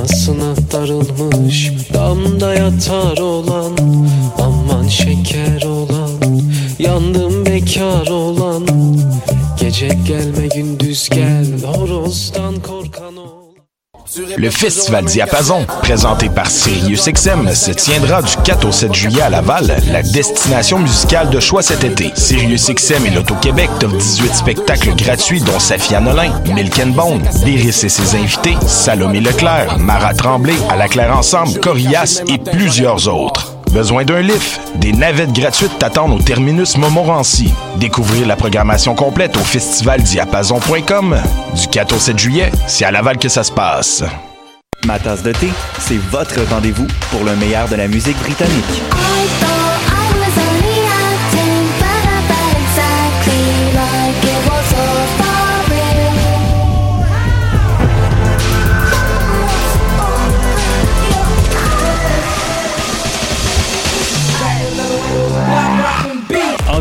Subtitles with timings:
[0.00, 3.76] Anasına darılmış Damda yatar olan
[4.38, 6.10] Aman şeker olan
[6.78, 8.66] Yandım bekar olan.
[9.60, 12.59] Gece gelme gündüz gel Horozdan
[14.36, 19.76] Le Festival Diapason, présenté par SiriusXM, se tiendra du 4 au 7 juillet à Laval,
[19.90, 22.10] la destination musicale de choix cet été.
[22.14, 27.88] SiriusXM et l'Auto-Québec t'offrent 18 spectacles gratuits dont Safia Nolin, Milk and Bone, Lyris et
[27.88, 33.49] ses invités, Salomé Leclerc, Mara Tremblay, À la Claire Ensemble, Corias et plusieurs autres.
[33.72, 34.60] Besoin d'un lift?
[34.76, 37.54] Des navettes gratuites t'attendent au terminus Montmorency.
[37.76, 41.16] Découvrir la programmation complète au festivaldiapason.com.
[41.54, 44.02] Du 4 au 7 juillet, c'est à Laval que ça se passe.
[44.84, 48.82] Ma tasse de thé, c'est votre rendez-vous pour le meilleur de la musique britannique.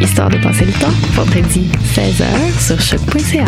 [0.00, 3.44] Histoire de passer le temps, vendredi 16h sur choc.ca.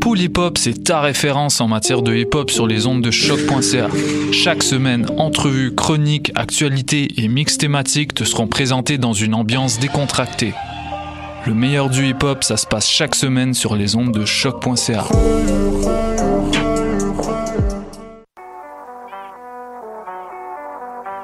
[0.00, 3.10] Pool Hip Hop, c'est ta référence en matière de hip hop sur les ondes de
[3.10, 3.88] choc.ca.
[4.32, 10.54] Chaque semaine, entrevues, chroniques, actualités et mix thématiques te seront présentés dans une ambiance décontractée.
[11.46, 15.04] Le meilleur du hip hop, ça se passe chaque semaine sur les ondes de choc.ca.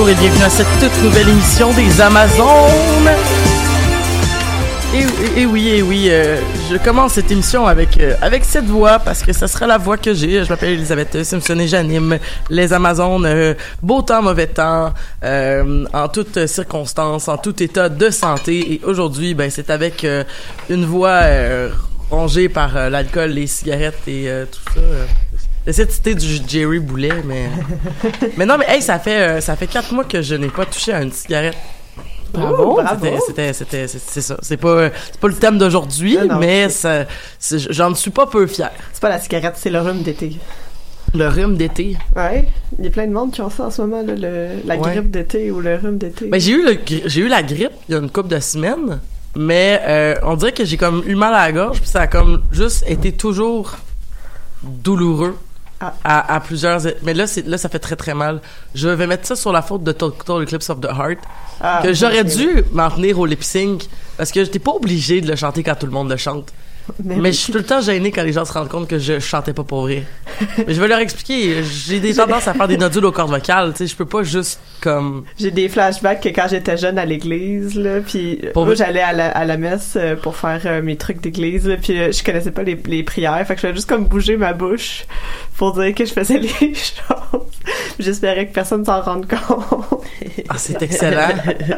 [0.00, 3.10] Bonjour et bienvenue à cette toute nouvelle émission des Amazones.
[5.36, 6.40] Et, oui, et oui, euh,
[6.70, 9.98] je commence cette émission avec euh, avec cette voix parce que ça sera la voix
[9.98, 10.42] que j'ai.
[10.42, 12.18] Je m'appelle Elisabeth Simpson et j'anime
[12.48, 13.26] les Amazones.
[13.26, 18.72] euh, beau temps, mauvais temps, en toutes circonstances, en tout état de santé.
[18.74, 20.06] Et aujourd'hui, ben c'est avec
[20.70, 21.20] une voix
[22.10, 24.80] rongée par l'alcool, les cigarettes et tout ça.
[25.66, 27.48] J'essaie de citer du Jerry Boulet, mais
[28.36, 30.64] mais non, mais hey, ça fait euh, ça fait quatre mois que je n'ai pas
[30.66, 31.56] touché à une cigarette.
[32.32, 32.80] Bravo.
[33.26, 34.36] C'était- C'était, c'est ça.
[34.40, 37.04] C'est pas, c'est pas le thème d'aujourd'hui, non, mais ça,
[37.70, 38.70] j'en suis pas peu fier.
[38.92, 40.36] C'est pas la cigarette, c'est le rhume d'été.
[41.12, 41.96] Le rhume d'été.
[42.14, 42.46] Ouais,
[42.78, 44.76] il y a plein de monde qui ont ça en ce moment, là, le- la
[44.76, 44.92] Ouais.
[44.92, 46.26] grippe d'été ou le rhume d'été.
[46.28, 49.00] Ben, j'ai eu le, j'ai eu la grippe il y a une couple de semaines,
[49.36, 52.06] mais euh, on dirait que j'ai comme eu mal à la gorge, puis ça a
[52.06, 53.76] comme juste été toujours
[54.62, 55.36] douloureux.
[56.04, 58.40] À, à plusieurs mais là c'est là ça fait très très mal.
[58.74, 61.18] Je vais mettre ça sur la faute de Total Eclipse of the Heart
[61.60, 63.88] Ah, que j'aurais dû m'en tenir au lip sync
[64.18, 66.52] parce que j'étais pas obligé de le chanter quand tout le monde le chante
[67.04, 68.98] Mais, Mais je suis tout le temps gêné quand les gens se rendent compte que
[68.98, 70.04] je chantais pas pour vrai.
[70.66, 71.62] Mais je vais leur expliquer.
[71.62, 73.72] J'ai des tendances à faire des nodules aux cordes vocales.
[73.72, 75.24] Tu sais, je peux pas juste comme.
[75.38, 79.12] J'ai des flashbacks que quand j'étais jeune à l'église, là, puis Pour moi j'allais à
[79.12, 82.22] la, à la messe euh, pour faire euh, mes trucs d'église, là, puis euh, je
[82.22, 85.04] connaissais pas les, les prières, fait que je faisais juste comme bouger ma bouche
[85.56, 87.42] pour dire que je faisais les choses.
[87.98, 90.04] J'espérais que personne s'en rende compte.
[90.48, 91.28] Ah, c'est excellent.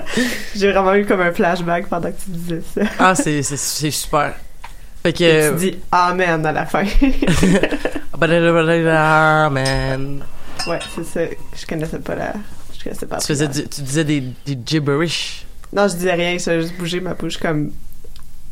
[0.56, 2.82] J'ai vraiment eu comme un flashback pendant que tu disais ça.
[2.98, 4.34] Ah, c'est super.
[5.02, 5.50] Fait Et que.
[5.50, 6.84] tu dis amen à la fin.
[9.50, 10.22] man.
[10.66, 11.20] ouais, c'est ça.
[11.56, 12.32] Je connaissais pas la.
[12.78, 13.16] Je connaissais pas.
[13.16, 15.44] la Tu, faisais du- tu disais des, des gibberish.
[15.72, 17.70] Non, je disais rien, je juste bouger ma bouche comme.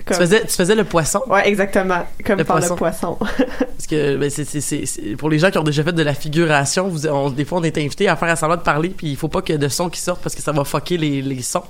[0.06, 1.20] Tu faisais, tu faisais le poisson.
[1.29, 2.05] Ouais, exactement.
[2.25, 2.75] Comme Le par poisson.
[2.75, 3.17] le poisson.
[3.19, 7.06] Parce que ben, c'est, pour les gens qui ont déjà fait de la figuration, vous,
[7.06, 9.43] on- des fois on est invité à faire semblant de parler, puis il faut pas
[9.43, 11.62] qu'il y ait de son qui sortent parce que ça va fucker les, les sons.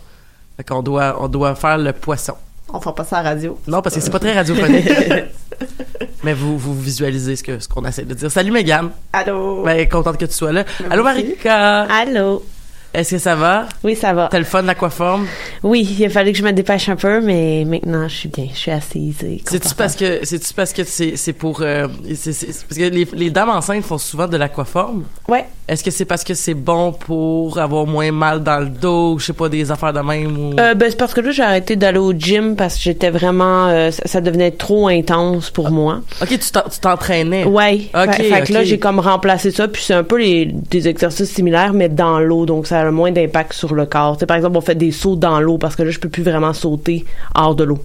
[0.56, 2.34] Fait qu'on doit, on doit faire le poisson.
[2.72, 3.58] On fera pas ça à la radio.
[3.66, 4.88] Non, parce que c'est pas très radiophonique.
[6.22, 8.30] Mais vous, vous visualisez ce que ce qu'on essaie de dire.
[8.30, 8.90] Salut Megan.
[9.12, 9.62] Allô.
[9.64, 10.64] Ben, contente que tu sois là.
[10.90, 11.82] Allô Marika.
[11.82, 12.42] Allô.
[12.92, 13.66] Est-ce que ça va?
[13.84, 14.28] Oui, ça va.
[14.30, 15.26] T'as le fun de l'aquaforme?
[15.62, 18.46] Oui, il a fallu que je me dépêche un peu, mais maintenant, je suis bien.
[18.52, 19.16] Je suis assise.
[19.44, 23.84] C'est-tu parce que, c'est-tu parce que c'est, pour, euh, parce que les, les dames enceintes
[23.84, 25.04] font souvent de l'aquaforme?
[25.28, 25.46] Ouais.
[25.68, 29.26] Est-ce que c'est parce que c'est bon pour avoir moins mal dans le dos, je
[29.26, 30.58] sais pas, des affaires de même ou...
[30.58, 33.68] Euh, ben, c'est parce que là, j'ai arrêté d'aller au gym parce que j'étais vraiment...
[33.68, 36.00] euh, ça, devenait trop intense pour moi.
[36.20, 37.44] Ok, tu t'en- tu t'entraînais?
[37.44, 37.82] Ouais.
[37.94, 40.88] Ok, fait, fait que là, j'ai comme remplacé ça, puis c'est un peu les, des
[40.88, 44.16] exercices similaires, mais dans l'eau, donc ça a le moins d'impact sur le corps.
[44.16, 46.22] Tu par exemple, on fait des sauts dans l'eau parce que là, je peux plus
[46.22, 47.04] vraiment sauter
[47.34, 47.78] hors de l'eau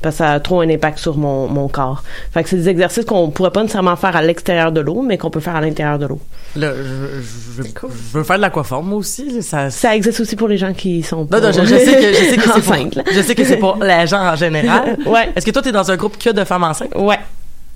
[0.00, 2.02] parce que ça a trop un impact sur mon, mon corps.
[2.32, 5.18] Fait que c'est des exercices qu'on pourrait pas nécessairement faire à l'extérieur de l'eau, mais
[5.18, 6.20] qu'on peut faire à l'intérieur de l'eau.
[6.56, 7.22] Là, je,
[7.62, 9.42] je- je veux faire de l'aquaforme, moi aussi.
[9.42, 12.24] Ça, Ça existe aussi pour les gens qui sont Non, non, je, sais que, je
[12.30, 14.98] sais que c'est pour, je sais que c'est pour les gens en général.
[15.06, 15.30] Ouais.
[15.36, 16.94] Est-ce que toi, t'es dans un groupe que de femmes enceintes?
[16.96, 17.18] Ouais.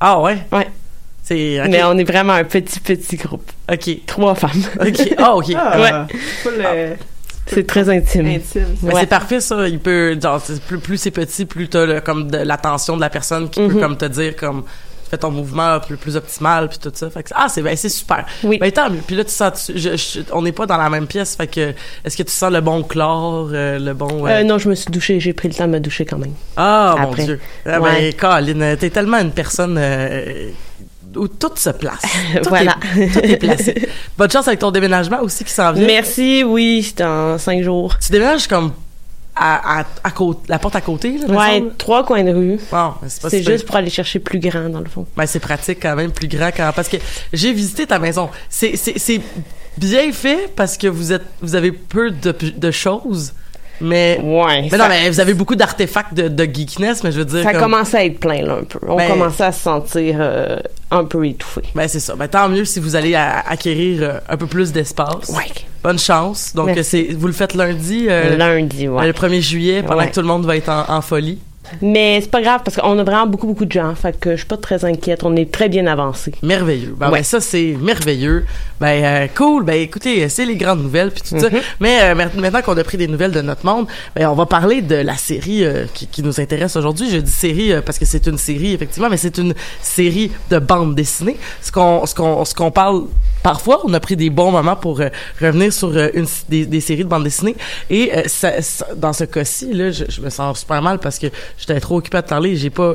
[0.00, 0.38] Ah, ouais?
[0.52, 0.68] Ouais.
[1.26, 1.60] C'est.
[1.68, 3.50] Mais on est vraiment un petit, petit groupe.
[3.70, 3.90] Ok.
[4.06, 4.62] Trois femmes.
[4.80, 5.14] Ok.
[5.18, 5.44] Ah, ok.
[5.56, 6.50] Ah, Ouais.
[6.64, 6.94] euh,
[7.48, 8.26] C'est très intime.
[8.26, 8.66] intime.
[8.82, 8.92] Ouais.
[9.00, 9.68] c'est parfait, ça.
[9.68, 13.10] Il peut, genre, plus, plus c'est petit, plus t'as le- comme de l'attention de la
[13.10, 13.80] personne qui peut Mhm.
[13.80, 14.64] comme te dire comme
[15.08, 17.08] fais ton mouvement plus, plus optimal puis tout ça.
[17.10, 18.26] Fait que, ah, c'est ben, c'est super.
[18.42, 18.58] Oui.
[18.58, 18.98] Ben, tant mieux.
[19.06, 21.36] Puis là, tu sens, tu- je- je- on n'est pas dans la même pièce.
[21.36, 21.72] Fait que,
[22.04, 24.26] est-ce que tu sens le bon chlore, euh, le bon.
[24.26, 25.20] euh, Euh, non, je me suis douchée.
[25.20, 26.32] J'ai pris le temps de me doucher quand même.
[26.56, 27.24] Ah, mon Après.
[27.24, 27.40] Dieu.
[27.64, 28.12] Ah, Ouais.
[28.12, 30.50] ben, Colin, t'es tellement une personne euh,
[31.16, 32.02] où tout se place.
[32.42, 32.76] Tout Voilà.
[32.96, 33.88] Est, tout est placé.
[34.18, 35.86] Bonne chance avec ton déménagement aussi qui s'en vient.
[35.86, 37.96] Merci, oui, c'est dans cinq jours.
[37.98, 38.72] Tu déménages comme
[39.38, 42.58] à, à, à côté, la porte à côté, là, Ouais, trois coins de rue.
[42.72, 43.52] Bon, c'est pas C'est si pire.
[43.52, 45.06] juste pour aller chercher plus grand, dans le fond.
[45.14, 46.96] Ben, c'est pratique quand même, plus grand quand parce que
[47.34, 48.30] j'ai visité ta maison.
[48.48, 49.20] C'est c'est c'est
[49.76, 53.34] bien fait parce que vous êtes vous avez peu de de choses,
[53.80, 54.62] mais Ouais.
[54.62, 57.42] mais ça, non mais vous avez beaucoup d'artefacts de, de geekness, mais je veux dire
[57.42, 58.78] ça comme- commençait à être plein, là, un peu.
[58.86, 60.58] On Ben- commençait à se sentir euh,
[60.90, 61.62] un peu étouffé.
[61.74, 62.14] Ben c'est ça.
[62.16, 65.28] Ben tant mieux si vous allez à- acquérir euh, un peu plus d'espace.
[65.30, 65.44] Ouais.
[65.82, 66.52] Bonne chance.
[66.54, 69.06] Donc euh, c'est vous le faites lundi euh, Lundi, ouais.
[69.06, 70.08] le 1er juillet pendant Ouais.
[70.08, 71.38] que tout le monde va être en, en folie.
[71.82, 73.94] Mais c'est pas grave parce qu'on a vraiment beaucoup, beaucoup de gens.
[73.94, 75.22] Fait que je suis pas très inquiète.
[75.24, 76.32] On est très bien avancé.
[76.42, 76.94] Merveilleux.
[76.98, 77.18] Ben, Ouais.
[77.18, 78.44] ben, ça c'est merveilleux.
[78.80, 79.64] Ben euh, cool.
[79.64, 81.48] Ben écoutez, c'est les grandes nouvelles puis tout ça.
[81.50, 81.60] Mhm.
[81.80, 84.46] Mais euh, ma- maintenant qu'on a pris des nouvelles de notre monde, ben on va
[84.46, 87.10] parler de la série euh, qui, qui nous intéresse aujourd'hui.
[87.10, 90.58] Je dis série euh, parce que c'est une série effectivement, mais c'est une série de
[90.58, 91.36] bande dessinée.
[91.62, 93.04] Ce qu'on ce qu'on ce qu'on parle
[93.50, 95.08] parfois, on a pris des bons moments pour euh,
[95.40, 97.54] revenir sur euh, une des, des séries de bande dessinée
[97.88, 101.18] et euh, ça, ça- dans ce cas-ci là, je, je me sens super mal parce
[101.18, 101.28] que
[101.58, 102.94] j'étais trop occupé à te parler, et j'ai pas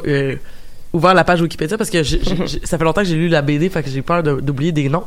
[0.94, 2.04] ouvert la page Wikipédia parce que
[2.70, 4.90] ça fait longtemps que j'ai lu la BD, fait que j'ai peur de- d'oublier des
[4.90, 5.06] noms.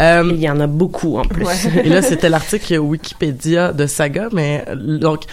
[0.00, 1.46] Euh, Il y en a beaucoup en plus.
[1.84, 5.24] et là, c'était l'article Wikipédia de Saga, mais donc.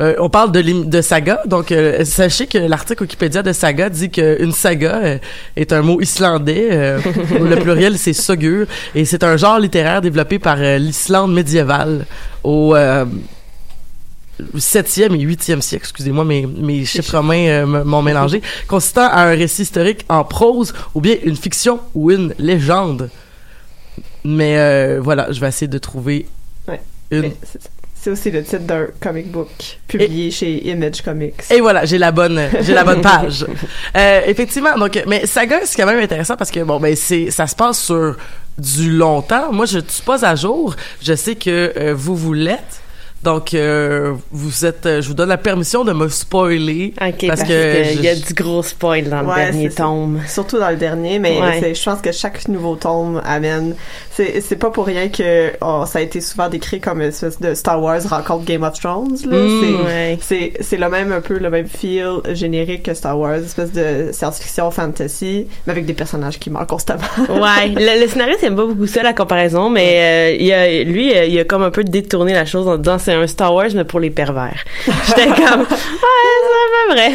[0.00, 4.50] Euh, on parle de, saga, donc euh, sachez que l'article Wikipédia de saga dit qu'une
[4.50, 5.18] saga euh,
[5.54, 6.96] est un mot islandais,
[7.38, 12.06] où le pluriel c'est sogur, et c'est un genre littéraire développé par l'Islande médiévale
[12.42, 13.04] au euh,
[14.56, 19.62] 7e et 8e siècle, excusez-moi, mes, mes chiffres romains m'ont mélangé, consistant à un récit
[19.62, 23.10] historique en prose ou bien une fiction ou une légende.
[24.24, 26.26] Mais voilà, je vais essayer de trouver
[26.66, 26.80] Ouais.
[27.12, 27.20] une.
[27.20, 27.36] Mais
[28.04, 29.48] c'est- C'est aussi le titre d'un comic book
[29.88, 31.34] publié chez Image Comics.
[31.50, 33.46] Et voilà, j'ai la bonne, j'ai la bonne page.
[33.96, 37.46] Euh, effectivement, donc, mais Saga, c'est quand même intéressant parce que bon, ben c'est, ça
[37.46, 38.16] se passe sur
[38.58, 39.52] du longtemps.
[39.52, 40.76] Moi, je ne suis pas à jour.
[41.02, 42.82] Je sais que euh, vous vous l'êtes.
[43.24, 47.40] Donc, euh, vous êtes, euh, je vous donne la permission de me spoiler OK, parce,
[47.40, 50.20] parce, que, qu'il y a du gros spoil dans le dernier tome.
[50.28, 51.72] Surtout dans le dernier, mais Ouais.
[51.74, 53.74] je pense que chaque nouveau tome amène.
[54.10, 57.54] C'est pas pour rien que oh, ça a été souvent décrit comme une espèce de
[57.54, 59.16] Star Wars rencontre Game of Thrones.
[59.26, 59.36] Là.
[59.38, 60.18] Mm.
[60.20, 60.34] C'est-
[60.74, 60.78] Ouais.
[60.84, 65.46] Le même un peu le même feel générique que Star Wars, espèce de science-fiction fantasy,
[65.66, 67.00] mais avec des personnages qui meurent constamment.
[67.30, 71.16] Ouais, le, le scénariste aime pas beaucoup ça la comparaison, mais euh, il a, lui,
[71.16, 73.68] euh, il a comme un peu détourné la chose en disant c'est un Star Wars
[73.74, 74.62] mais pour les pervers.
[75.06, 77.12] J'étais comme ouais, c'est un peu vrai.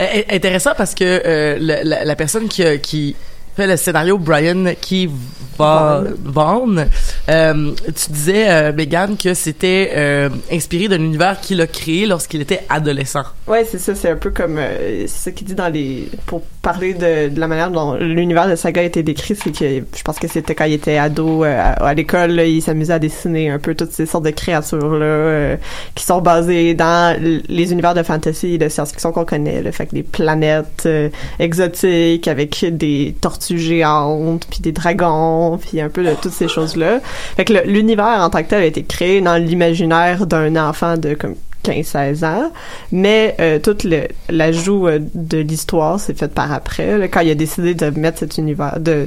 [0.00, 3.16] Euh, intéressant parce que euh, le- la, la personne qui, qui
[3.56, 5.08] fait le scénario, Brian Key
[5.56, 6.86] Vaughan, Vaughan,
[7.28, 12.40] euh, tu disais, euh, Megan, que c'était euh, inspiré d'un univers qu'il a créé lorsqu'il
[12.40, 13.22] était adolescent.
[13.46, 16.42] Ouais, c'est ça, c'est un peu comme euh, c'est ça qu'il dit dans les pour
[16.64, 20.02] parler de, de la manière dont l'univers de Saga a été décrit, c'est que je
[20.02, 23.50] pense que c'était quand il était ado euh, à, à l'école, il s'amusait à dessiner
[23.50, 25.56] un peu toutes ces sortes de créatures là euh,
[25.94, 29.86] qui sont basées dans les univers de fantasy et de science-fiction qu'on connaît, le fait
[29.86, 36.02] que des planètes euh, exotiques avec des tortues géantes, puis des dragons, puis un peu
[36.02, 37.00] de toutes ces choses-là.
[37.36, 41.12] Fait que l'univers en tant que tel a été créé dans l'imaginaire d'un enfant de
[41.12, 42.52] comme 15-16 ans,
[42.92, 47.30] mais euh, tout le l'ajout euh, de l'histoire s'est fait par après, là, quand il
[47.30, 49.06] a décidé de mettre cet univers, de,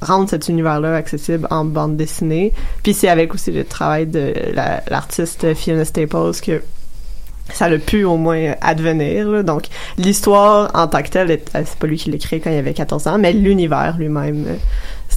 [0.00, 2.52] rendre cet univers-là accessible en bande dessinée.
[2.82, 6.60] Puis c'est avec aussi le travail de la- l'artiste Fiona Staples que
[7.52, 9.28] ça l'a pu au moins advenir.
[9.28, 9.42] là.
[9.42, 9.64] Donc,
[9.98, 12.72] l'histoire en tant que telle, euh, c'est pas lui qui l'a créé quand il avait
[12.74, 14.44] 14 ans, mais l'univers lui-même,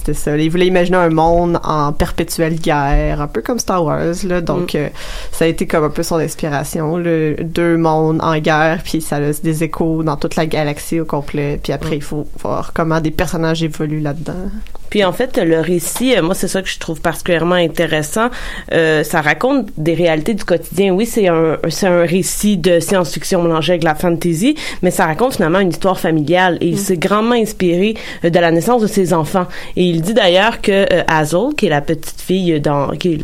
[0.06, 0.36] c'était ça.
[0.36, 4.14] Il voulait imaginer un monde en perpétuelle guerre, un peu comme Star Wars.
[4.24, 4.40] Là.
[4.40, 4.88] Donc, euh,
[5.32, 6.96] ça a été comme un peu son inspiration.
[6.96, 7.34] là.
[7.42, 11.58] Deux mondes en guerre, puis ça laisse des échos dans toute la galaxie au complet.
[11.62, 14.50] Puis après, il faut voir comment des personnages évoluent là-dedans.
[14.90, 18.28] Puis en fait, le récit, euh, moi c'est ça que je trouve particulièrement intéressant.
[18.72, 20.92] Euh, ça raconte des réalités du quotidien.
[20.92, 25.34] Oui, c'est un c'est un récit de science-fiction mélangé avec la fantasy, mais ça raconte
[25.34, 29.12] finalement une histoire familiale et il s'est grandement inspiré euh, de la naissance de ses
[29.12, 29.46] enfants.
[29.76, 33.18] Et il dit d'ailleurs que euh, Hazel, qui est la petite fille dans qui est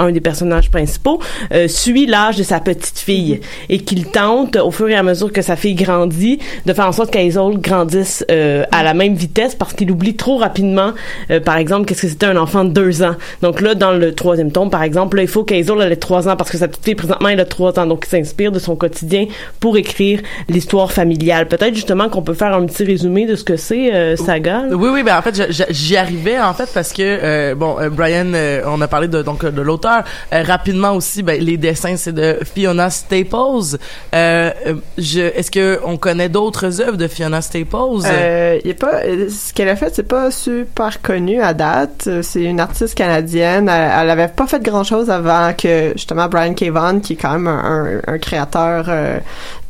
[0.00, 1.20] un des personnages principaux,
[1.52, 5.32] euh, suit l'âge de sa petite fille et qu'il tente, au fur et à mesure
[5.32, 9.54] que sa fille grandit, de faire en sorte qu'Hazel grandisse euh, à la même vitesse
[9.54, 10.92] parce qu'il oublie trop rapidement,
[11.30, 13.16] euh, par exemple, qu'est-ce que c'était un enfant de deux ans.
[13.42, 16.36] Donc là, dans le troisième tome, par exemple, là, il faut elle ait trois ans
[16.36, 17.86] parce que sa petite fille, présentement, elle a trois ans.
[17.86, 19.26] Donc, il s'inspire de son quotidien
[19.58, 21.48] pour écrire l'histoire familiale.
[21.48, 24.64] Peut-être justement qu'on peut faire un petit résumé de ce que c'est euh, Saga.
[24.70, 28.32] Oui, oui, ben en fait, j'y arrivais en fait parce que euh, bon, euh, Brian,
[28.66, 29.89] on a parlé de donc de l'auteur.
[30.32, 33.78] Euh, rapidement aussi, ben, les dessins c'est de Fiona Staples.
[34.14, 38.02] Euh, euh, est-ce que on connaît d'autres œuvres de Fiona Staples?
[38.02, 42.08] Ce qu'elle a fait, c'est pas super connu à date.
[42.22, 43.68] C'est une artiste canadienne.
[43.68, 46.60] Elle, elle avait pas fait grand chose avant que justement Brian K.
[47.02, 48.90] Qui est quand même un, créateur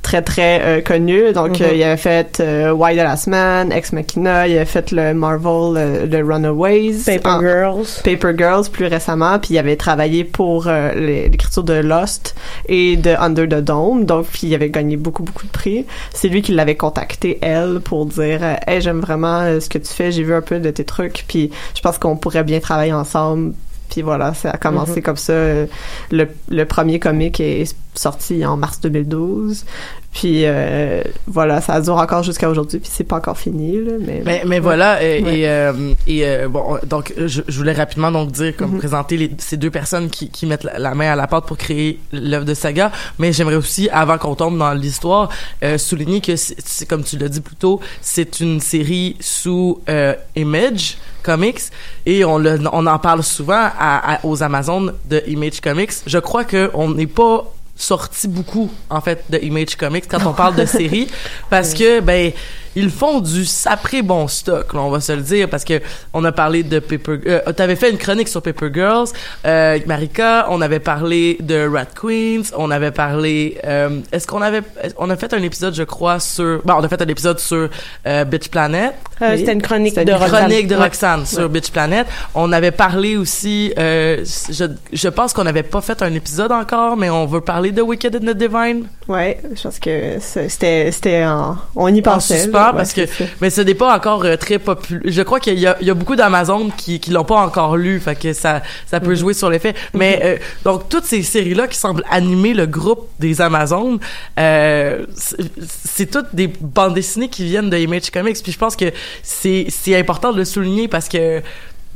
[0.03, 1.33] très très euh, connu.
[1.33, 1.67] Donc Mhm.
[1.67, 5.13] euh, il avait fait euh, Why the Last Man, Ex Machina, il avait fait le
[5.15, 7.87] Marvel euh, The Runaways, Paper en- Girls.
[8.03, 12.35] Paper Girls plus récemment, puis il avait travaillé pour euh, l'écriture de Lost
[12.69, 15.85] et de Under the Dome, donc puis il avait gagné beaucoup beaucoup de prix.
[16.15, 19.93] C'est lui qui l'avait contacté elle pour dire euh, "Hey, j'aime vraiment ce que tu
[19.93, 22.93] fais, j'ai vu un peu de tes trucs, puis je pense qu'on pourrait bien travailler
[22.93, 23.53] ensemble."
[23.91, 25.03] Puis voilà, ça a commencé Mhm.
[25.03, 25.33] comme ça.
[25.33, 25.67] Euh,
[26.11, 29.65] Le, le premier comic est sorti en mars 2012.
[30.13, 34.23] Puis euh, voilà, ça dure encore jusqu'à aujourd'hui, puis c'est pas encore fini là, mais
[34.25, 35.39] Mais, mais voilà, et, Ouais.
[35.39, 35.73] et, euh,
[36.09, 38.79] et, euh, bon, donc je, je voulais rapidement donc dire, comme Mhm.
[38.79, 41.57] présenter les, ces deux personnes qui, qui mettent la, la main à la pâte pour
[41.57, 42.91] créer l'œuvre de Saga,
[43.21, 45.29] mais j'aimerais aussi, avant qu'on tombe dans l'histoire,
[45.63, 50.15] euh, souligner que, c'est comme tu l'as dit plus tôt, c'est une série sous euh,
[50.35, 51.61] Image Comics,
[52.05, 55.93] et on, le, on en parle souvent à, à- aux Amazones de Image Comics.
[56.05, 57.45] Je crois que on n'est pas
[57.81, 61.09] sorti beaucoup en fait de Image Comics quand on parle de séries
[61.49, 62.33] parce que ben
[62.77, 65.81] ils font du sapré bon stock là, on va se le dire parce que
[66.13, 69.09] on a parlé de Paper euh, t'avais fait une chronique sur Paper Girls
[69.47, 74.63] euh, Marika on avait parlé de Rat Queens on avait parlé euh, est-ce qu'on avait
[74.99, 77.69] on a fait un épisode je crois sur bon on a fait un épisode sur
[78.07, 80.47] euh, Bitch Planet Euh, C'était une chronique de une Roxane.
[80.49, 81.27] chronique de Ouais.
[81.27, 82.07] Sur Bitch Planet.
[82.35, 86.97] On avait parlé aussi, euh, je, je pense qu'on n'avait pas fait un épisode encore,
[86.97, 88.87] mais on veut parler de Wicked and the Divine.
[89.11, 92.39] Ouais, je pense que c'était c'était en on y En pensait.
[92.43, 93.25] suspens, là, ouais, parce que, ça.
[93.41, 95.03] mais ce n'est pas encore euh, très populaire.
[95.05, 97.77] Je crois qu'il y a, il y a beaucoup d'Amazon qui, qui l'ont pas encore
[97.77, 99.17] lu, fait que ça, ça peut Mhm.
[99.17, 99.75] jouer sur l'effet.
[99.95, 103.99] Mais, euh, donc, toutes ces séries-là qui semblent animer le groupe des Amazones,
[104.39, 105.37] euh, c'est-
[105.85, 108.41] c'est toutes des bandes dessinées qui viennent de Image Comics.
[108.41, 108.93] Puis je pense que
[109.25, 111.43] c'est, c'est important de le souligner parce que,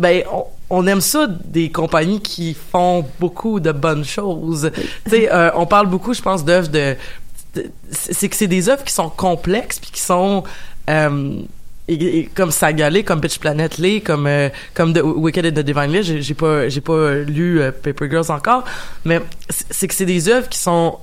[0.01, 0.45] ben, on,
[0.77, 4.71] on aime ça des compagnies qui font beaucoup de bonnes choses.
[5.05, 6.97] Tu sais, euh, on parle beaucoup, je pense, d'œuvres de,
[7.55, 10.43] de- c'est que c'est des œuvres qui sont complexes puis qui sont
[10.91, 11.37] euh,
[11.87, 15.65] et, et comme Sagalé, comme Bitch Planet Lee, comme euh, comme The Wicked and the
[15.65, 18.65] Divine Lee, j'ai pas j'ai pas lu euh, Paper Girls encore,
[19.05, 20.99] mais c'est que c'est des œuvres qui sont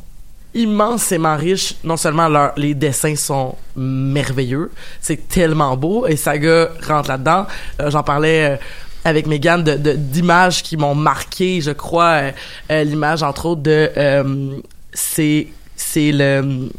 [0.53, 1.75] immensément riches.
[1.83, 7.45] Non seulement leur, les dessins sont merveilleux, c'est tellement beau et Saga rentre là-dedans.
[7.79, 8.59] Euh, J'en parlais.
[9.03, 12.31] Avec Megan de- d'images qui m'ont marqué je crois euh,
[12.71, 14.57] euh, l'image entre autres de euh,
[14.93, 16.69] c'est c'est le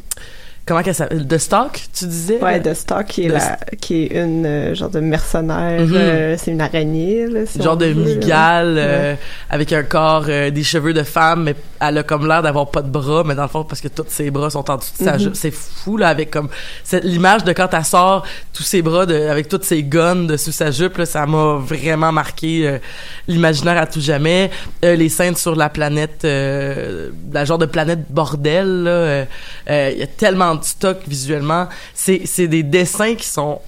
[0.66, 2.38] comment qu'elle s'appelle The Stock tu disais?
[2.42, 5.95] Ouais, de Stock qui est De- la, qui est une euh, genre de mercenaire, Mhm.
[5.95, 9.19] euh, c'est une araignée là, si genre de migale euh, Ouais.
[9.50, 12.83] avec un corps euh, des cheveux de femme mais elle a comme l'air d'avoir pas
[12.83, 15.04] de bras mais dans le fond parce que tous ses bras sont en dessous de
[15.04, 15.35] sa jupe.
[15.35, 16.49] C'est fou là avec comme
[16.85, 20.52] cette l'image de quand elle sort tous ses bras de, avec toutes ses guns dessous
[20.52, 22.78] sa jupe là, ça m'a vraiment marqué euh,
[23.26, 24.50] l'imaginaire à tout jamais.
[24.85, 29.25] Euh, les scènes sur la planète euh, la genre de planète bordel là
[29.69, 31.68] il y a tellement de stock visuellement.
[31.94, 33.61] C'est c'est des dessins qui sont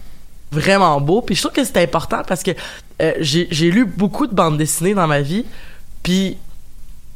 [0.52, 1.22] vraiment beaux.
[1.22, 2.52] Puis je trouve que c'est important parce que
[3.02, 5.44] euh, j'ai j'ai lu beaucoup de bandes dessinées dans ma vie.
[6.02, 6.36] Puis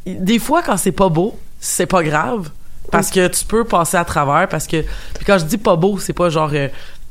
[0.06, 2.50] des fois quand c'est pas beau c'est pas grave
[2.90, 5.98] parce que tu peux passer à travers parce que puis quand je dis pas beau
[5.98, 6.68] c'est pas genre euh,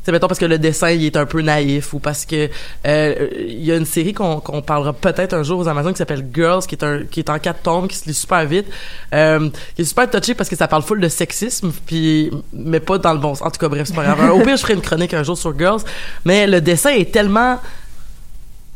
[0.08, 2.50] c'est mettons parce que le dessin il est un peu naïf ou parce que
[2.88, 5.98] euh, il y a une série qu'on qu'on parlera peut-être un jour aux Amazones qui
[5.98, 8.68] s'appelle Girls qui est un qui est en quatre tomes qui se lit super vite
[9.14, 12.98] euh, qui est super touché parce que ça parle full de sexisme puis mais pas
[13.00, 13.46] dans le bon sens.
[13.46, 14.32] En tout cas bref c'est pas grave.
[14.32, 15.82] Au pire je ferai une chronique un jour sur Girls.
[16.24, 17.60] Mais le dessin est tellement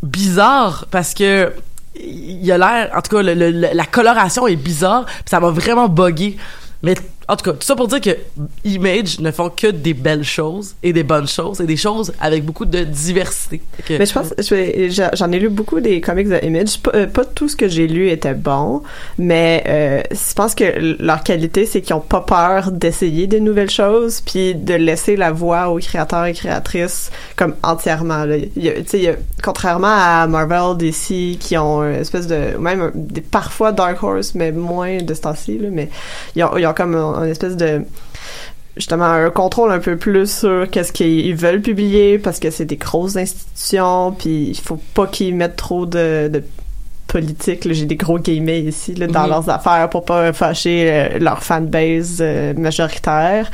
[0.03, 1.53] bizarre parce que
[1.95, 5.87] il a l'air en tout cas le- la coloration est bizarre puis ça m'a vraiment
[5.87, 6.35] buggé.
[6.83, 6.95] Mais
[7.31, 8.17] en tout cas, tout ça pour dire que
[8.65, 12.43] Image ne font que des belles choses et des bonnes choses et des choses avec
[12.43, 13.61] beaucoup de diversité.
[13.87, 14.33] Que- Mais je pense,
[15.13, 16.79] j'en ai lu beaucoup des comics de Image.
[16.81, 18.83] Pas, euh, pas tout ce que j'ai lu était bon,
[19.17, 20.65] mais euh, je pense que
[21.01, 25.31] leur qualité, c'est qu'ils ont pas peur d'essayer des nouvelles choses, puis de laisser la
[25.31, 28.25] voix aux créateurs et créatrices comme entièrement.
[28.25, 28.35] Là.
[28.37, 31.95] Il y a- tu sais, il y a- contrairement à Marvel, DC, qui ont une
[32.01, 35.89] espèce de, même des, parfois Dark Horse, mais moins de ce temps-ci, mais
[36.35, 37.81] ils ont, ils ont comme un- une espèce de
[38.77, 42.77] justement un contrôle un peu plus sur qu'est-ce qu'ils veulent publier parce que c'est des
[42.77, 46.43] grosses institutions puis il faut pas qu'ils mettent trop de
[47.11, 49.29] politique j'ai des gros guillemets ici là, dans Mhm.
[49.29, 53.45] leurs affaires pour pas fâcher euh, leur fanbase euh, majoritaire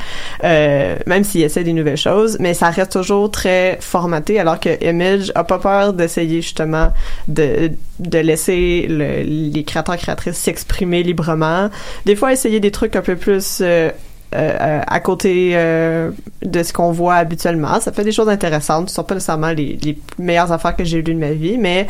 [0.44, 4.70] euh, même s'ils essaient des nouvelles choses mais ça reste toujours très formaté alors que
[4.84, 6.88] Image a pas peur d'essayer justement
[7.26, 9.22] de, de laisser le-
[9.54, 11.68] les créateurs créatrices s'exprimer librement
[12.06, 13.90] des fois essayer des trucs un peu plus euh,
[14.34, 16.10] euh, euh, à côté euh,
[16.42, 17.80] de ce qu'on voit habituellement.
[17.80, 18.90] Ça fait des choses intéressantes.
[18.90, 21.86] Ce sont pas nécessairement les, les meilleures affaires que j'ai lues de ma vie, mais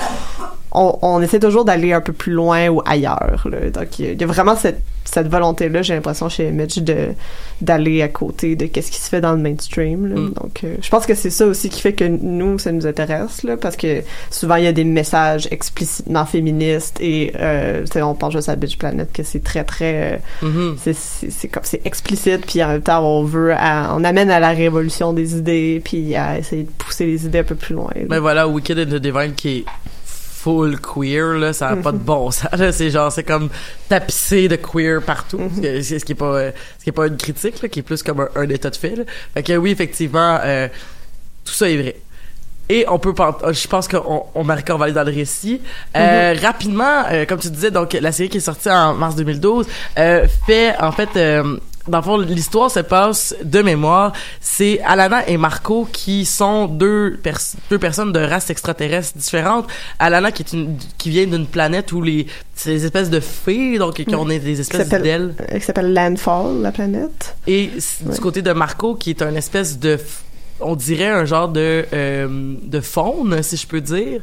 [0.81, 3.47] on, on essaie toujours d'aller un peu plus loin ou ailleurs.
[3.51, 3.71] là.
[3.71, 7.09] Donc, il y a- vraiment cette, cette volonté-là, j'ai l'impression, chez Image, de
[7.61, 10.07] d'aller à côté de qu'est-ce qui se fait dans le mainstream.
[10.07, 10.21] là.
[10.21, 10.33] Mm.
[10.35, 13.43] Donc, euh, je pense que c'est ça aussi qui fait que nous, ça nous intéresse,
[13.43, 18.33] là, parce que souvent, il y a des messages explicitement féministes et, euh, on pense
[18.35, 20.13] juste à Bitch Planet, que c'est très, très...
[20.43, 20.77] euh, Mhm.
[20.79, 24.31] c'est c'est c'est comme c'est explicite puis en même temps on veut à- on amène
[24.31, 27.75] à la révolution des idées puis à essayer de pousser les idées un peu plus
[27.75, 28.03] loin là.
[28.09, 29.65] Ben voilà, Wicked and the Divine qui est
[30.49, 32.49] full queer là, ça a pas de bon sens.
[32.73, 33.51] C'est genre c'est comme
[33.89, 35.41] tapissé de queer partout.
[35.55, 37.81] Ce que- C'est ce qui est pas ce qui est pas une critique là, qui
[37.81, 38.97] est plus comme un, un état de fait.
[38.97, 39.05] Là.
[39.35, 40.69] Fait que oui, effectivement, euh,
[41.45, 41.97] tout ça est vrai.
[42.71, 43.15] Et on peut,
[43.53, 45.61] je pense qu'on on Marika, on va aller dans le récit.
[45.97, 49.67] Euh, Rapidement, euh, comme tu disais, donc la série qui est sortie en mars 2012
[49.99, 51.09] euh, fait en fait,
[51.89, 54.13] dans le fond, l'histoire se passe de mémoire.
[54.41, 57.39] C'est Alana et Marco qui sont deux, pers-
[57.71, 59.67] deux personnes de races extraterrestres différentes.
[59.99, 63.79] Alana qui est une, qui vient d'une planète où les c'est des espèces de fées,
[63.79, 65.35] donc qui ont des espèces d'ailes.
[65.53, 67.71] qui s'appelle Landfall la planète Et
[68.13, 69.97] du côté de Marco, qui est un espèce de,
[70.61, 74.21] on dirait un genre de euh, de faune, si je peux dire.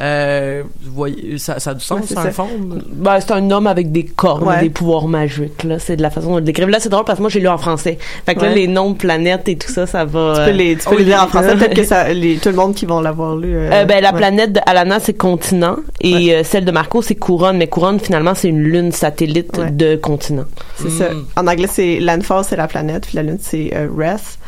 [0.00, 2.82] Euh, vous voyez, ça, ça a du sens, Ouais, c'est un faune.
[2.92, 4.60] Ben, c'est un homme avec des cornes, Ouais.
[4.60, 5.78] des pouvoirs magiques, là.
[5.78, 6.68] C'est de la façon de le décrire.
[6.68, 7.98] Là, c'est drôle parce que moi, j'ai lu en français.
[8.24, 10.34] Fait que là, les noms de planètes et tout ça, ça va.
[10.38, 12.54] tu peux les tu peux les lire en français peut-être que ça les tout le
[12.54, 14.16] monde qui vont l'avoir lu euh, Euh, ben, la ouais.
[14.18, 15.76] planète de Alana, c'est continent.
[16.00, 17.56] Et euh, celle de Marco, c'est couronne.
[17.56, 19.70] Mais couronne, finalement, c'est une lune satellite Ouais.
[19.70, 20.44] de continent.
[20.76, 21.06] c'est ça
[21.36, 24.38] en anglais c'est Landfall c'est la planète puis la lune c'est euh, Wrath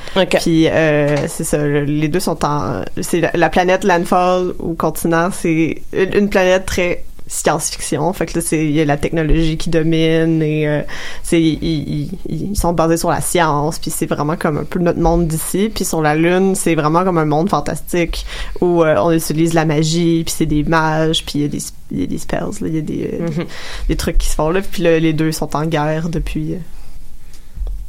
[0.41, 4.75] puis euh, c'est ça le- les deux sont en c'est la, la planète Landfall ou
[4.75, 8.13] continent c'est une, planète très science-fiction.
[8.13, 10.83] Fait que là c'est il y a la technologie qui domine et euh,
[11.23, 12.11] c'est ils,
[12.55, 15.71] sont basés sur la science puis c'est vraiment comme un peu notre monde d'ici.
[15.73, 18.27] Puis sur la lune c'est vraiment comme un monde fantastique
[18.61, 21.63] où euh, on utilise la magie puis c'est des mages puis il y a des
[21.93, 23.47] il y a des spells il y a des, euh, des
[23.89, 24.61] des trucs qui se font là.
[24.63, 26.57] Puis là, les deux sont en guerre depuis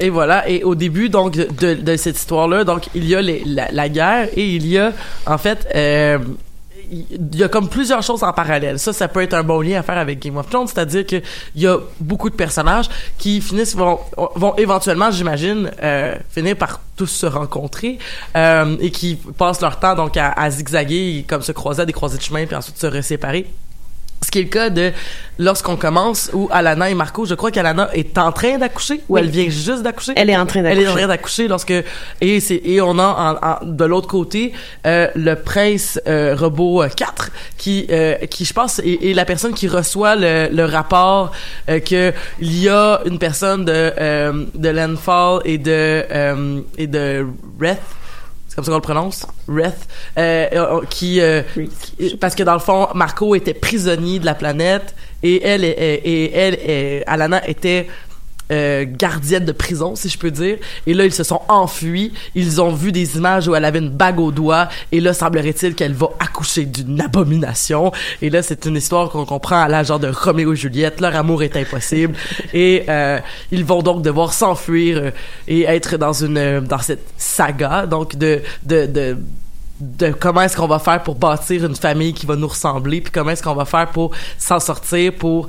[0.00, 0.48] Et voilà.
[0.48, 4.28] Et au début, donc, de, cette histoire-là, donc, il y a les- la, la guerre
[4.36, 4.92] et il y a,
[5.26, 5.68] en fait,
[6.92, 8.78] il y a comme plusieurs choses en parallèle.
[8.78, 11.16] Ça, ça peut être un bon lien à faire avec Game of Thrones, c'est-à-dire que
[11.54, 13.98] il y a beaucoup de personnages qui finissent vont
[14.36, 17.98] vont éventuellement, j'imagine, euh, finir par tous se rencontrer
[18.36, 22.18] euh, et qui passent leur temps donc à, zigzaguer, comme se croiser à des croisées
[22.18, 23.46] de chemin puis ensuite se séparer.
[24.32, 24.92] Qui est le cas de
[25.38, 29.20] lorsqu'on commence où Alana et Marco, je crois qu'Alana est en train d'accoucher ou Oui.
[29.20, 30.12] elle vient juste d'accoucher.
[30.16, 30.98] Elle est en train Elle est en d'accoucher.
[30.98, 31.74] train d'accoucher lorsque
[32.20, 34.52] et c'est et on a en- en- de l'autre côté
[34.86, 39.24] euh, le prince euh, robot euh, 4 qui euh, qui je pense est, est la
[39.26, 41.32] personne qui reçoit le, le rapport
[41.68, 45.70] euh, que il y a une personne de euh, de Landfall et de
[46.10, 47.26] euh, et de
[47.60, 47.80] Wrath
[48.52, 49.24] c'est comme ça qu'on le prononce.
[49.48, 49.88] Wrath
[50.18, 54.34] euh, euh, qui, euh, qui- parce que dans le fond Marco était prisonnier de la
[54.34, 57.86] planète et elle et, et- et elle et Alana était
[58.52, 60.58] euh, gardienne de prison, si je peux dire.
[60.86, 62.12] Et là, ils se sont enfuis.
[62.34, 64.68] Ils ont vu des images où elle avait une bague au doigt.
[64.92, 67.92] Et là, semblerait-il qu'elle va accoucher d'une abomination.
[68.20, 71.00] Et là, c'est une histoire qu'on comprend à genre de Roméo et Juliette.
[71.00, 72.14] Leur amour est impossible.
[72.54, 73.18] et euh,
[73.50, 75.10] ils vont donc devoir s'enfuir euh,
[75.48, 79.16] et être dans une dans cette saga donc de de, de
[79.80, 83.10] de comment est-ce qu'on va faire pour bâtir une famille qui va nous ressembler, puis
[83.10, 85.48] comment est-ce qu'on va faire pour s'en sortir, pour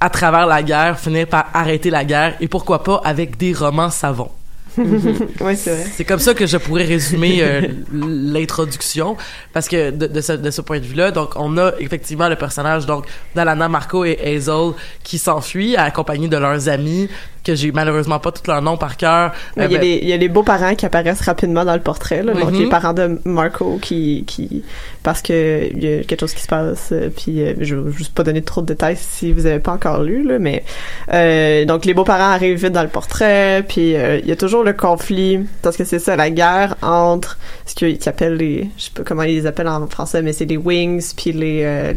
[0.00, 3.90] à travers la guerre finir par arrêter la guerre et pourquoi pas avec des romans
[3.90, 4.34] savants.
[4.78, 5.86] oui, c'est vrai.
[5.94, 9.16] C'est comme ça que je pourrais résumer euh, l'introduction
[9.52, 12.34] parce que de, de, ce, de ce point de vue-là, donc on a effectivement le
[12.36, 14.72] personnage donc d'Alana, Marco et Hazel
[15.04, 17.08] qui s'enfuient accompagnés de leurs amis
[17.44, 19.32] que j'ai malheureusement pas tous leurs noms par cœur.
[19.56, 21.74] Mais il, y a Euh, les, il y a les beaux-parents qui apparaissent rapidement dans
[21.74, 22.32] le portrait, là.
[22.32, 22.58] donc Mhm.
[22.58, 24.62] les parents de Marco qui, qui
[25.02, 27.92] parce que il y a quelque chose qui se passe, euh, puis euh, je vais
[27.92, 30.64] juste pas donner trop de détails si vous avez pas encore lu, là, mais
[31.12, 34.64] euh, donc les beaux-parents arrivent vite dans le portrait, puis euh, il y a toujours
[34.64, 38.90] le conflit, parce que c'est ça, la guerre entre ce qu'ils appellent les, je sais
[38.94, 41.92] pas comment ils les appellent en français, mais c'est les wings, puis les, euh,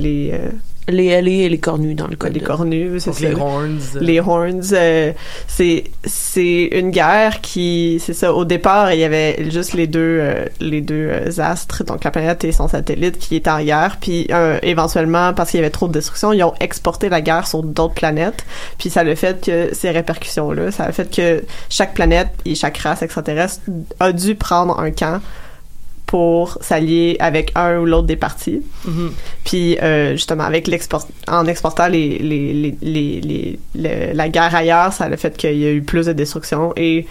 [0.88, 3.28] les, euh, Les, les, cornus dans le cas les de- cornus, c'est ça.
[3.30, 3.80] les horns.
[3.96, 5.12] euh, Les horns, euh,
[5.48, 8.34] c'est c'est une guerre qui c'est ça.
[8.34, 12.12] Au départ, il y avait juste les deux euh, les deux euh, astres, donc la
[12.12, 13.98] planète et son satellite, qui étaient en guerre.
[14.00, 17.48] Puis euh, éventuellement, parce qu'il y avait trop de destruction, ils ont exporté la guerre
[17.48, 18.46] sur d'autres planètes.
[18.78, 21.94] Puis ça a le fait que ces répercussions là, ça a le fait que chaque
[21.94, 23.62] planète et chaque race extraterrestre
[24.00, 25.22] a dû prendre un camp
[26.08, 28.62] pour s'allier avec un ou l'autre des partis.
[28.86, 29.12] mhm.
[29.46, 34.56] Puis euh, justement avec l'export en exportant les, les, les, les, les- le- la guerre
[34.56, 37.06] ailleurs, ça a le fait qu'il y a eu plus de destruction et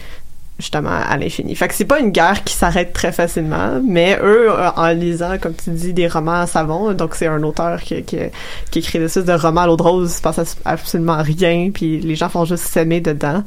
[0.59, 1.55] justement à l'infini.
[1.55, 5.37] Fait que c'est pas une guerre qui s'arrête très facilement, mais eux euh, en lisant
[5.39, 8.17] comme tu dis des romans savants, donc c'est un auteur qui qui,
[8.71, 12.01] qui écrit des de romans à l'eau de rose, il se passe absolument rien, puis
[12.01, 13.45] les gens font juste s'aimer dedans.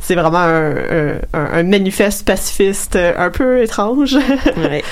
[0.00, 4.16] C'est vraiment un, un, un- manifeste pacifiste euh, un peu étrange.
[4.56, 4.82] Ouais.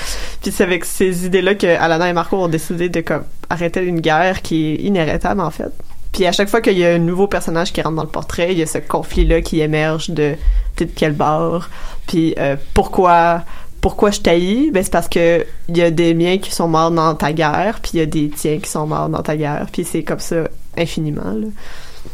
[0.41, 3.99] Puis c'est avec ces idées-là que Alana et Marco ont décidé de comme arrêter une
[3.99, 5.71] guerre qui est inarrêtable en fait.
[6.11, 8.51] Puis à chaque fois qu'il y a un nouveau personnage qui rentre dans le portrait,
[8.51, 10.35] il y a ce conflit-là qui émerge de
[10.77, 11.69] de quel bord.
[12.07, 13.43] Puis euh, pourquoi
[13.81, 16.91] pourquoi je taillis Ben c'est parce que il y a des miens qui sont morts
[16.91, 19.67] dans ta guerre, puis il y a des tiens qui sont morts dans ta guerre,
[19.71, 21.33] puis c'est comme ça infiniment.
[21.33, 21.47] Là.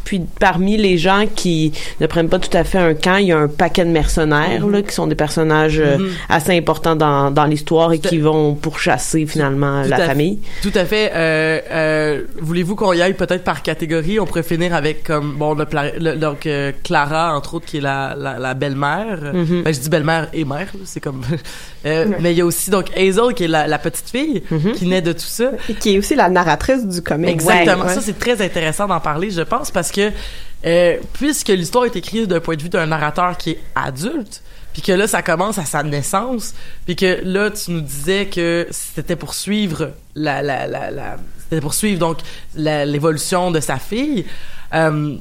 [0.04, 3.32] Puis parmi les gens qui ne prennent pas tout à fait un camp, il y
[3.32, 6.10] a un paquet de mercenaires là, qui sont des personnages euh, Mhm.
[6.30, 10.39] assez importants dans, dans l'histoire et qui vont pourchasser finalement Tout la famille.
[10.62, 11.12] Tout à fait.
[11.15, 14.19] Euh, euh, Voulez-vous qu'on y aille peut-être par catégorie?
[14.19, 16.48] On pourrait finir avec comme bon le, donc
[16.84, 19.32] Clara entre autres qui est la la, la belle-mère.
[19.34, 19.63] Mhm.
[19.63, 21.21] Ben, je dis belle-mère et mère, c'est comme.
[21.84, 24.71] Mais il y a aussi donc Hazel qui est la, la petite fille Mhm.
[24.74, 25.52] qui naît de tout ça.
[25.69, 27.30] Et qui est aussi la narratrice du comic.
[27.30, 27.86] Exactement.
[27.86, 27.93] Ouais.
[27.93, 30.12] Ça, c'est très intéressant d'en parler, je pense, parce que
[30.65, 34.41] euh, puisque l'histoire est écrite d'un point de vue d'un narrateur qui est adulte,
[34.74, 36.54] puis que là, ça commence à sa naissance,
[36.86, 41.74] puis que là, tu nous disais que c'était pour suivre la, la, la, c'était pour
[41.74, 42.17] suivre donc
[42.56, 44.26] l'évolution de sa fille.
[44.74, 45.15] Euh,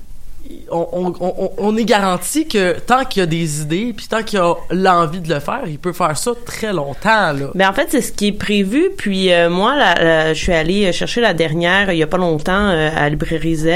[0.70, 4.38] on, on, on, est garanti que tant qu'il y a des idées, puis tant qu'il
[4.38, 7.50] a l'envie de le faire, il peut faire ça très longtemps, là.
[7.54, 8.90] Ben en fait c'est ce qui est prévu.
[8.96, 12.90] Puis euh, moi je suis allée chercher la dernière il y a pas longtemps euh,
[12.94, 13.68] à la librairie Z.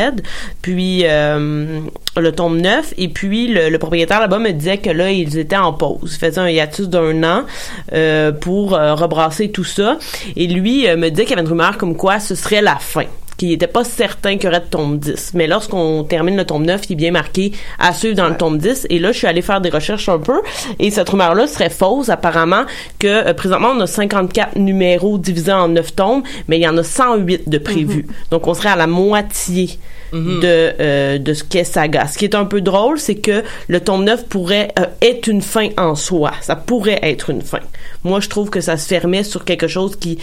[0.63, 1.81] Puis euh,
[2.21, 5.73] le tome 9 et puis le, propriétaire là-bas me disait que là ils étaient en
[5.73, 6.15] pause.
[6.15, 7.45] Ils faisaient un hiatus d'un an
[7.93, 9.99] euh, pour euh, rebrasser tout ça.
[10.37, 12.77] Et lui euh, me disait qu'il y avait une rumeur comme quoi ce serait la
[12.77, 13.05] fin
[13.39, 15.33] qu'il n'était pas certain qu'il y aurait de tome 10.
[15.35, 18.59] Mais lorsqu'on termine le tome 9, il est bien marqué à suivre dans le tome
[18.59, 18.89] 10.
[18.91, 20.41] Et là, je suis allée faire des recherches un peu.
[20.79, 22.65] Et cette rumeur-là serait fausse, apparemment,
[22.99, 26.77] que euh, présentement, on a 54 numéros divisés en 9 tomes, mais il y en
[26.77, 28.07] a 108 de prévus.
[28.31, 29.79] Donc, on serait à la moitié
[30.13, 32.07] de euh, de ce qu'est Saga.
[32.07, 35.43] Ce qui est un peu drôle, c'est que le tome 9 pourrait euh, être une
[35.43, 36.33] fin en soi.
[36.41, 37.61] Ça pourrait être une fin.
[38.05, 40.19] Moi, je trouve que ça se fermait sur quelque chose qui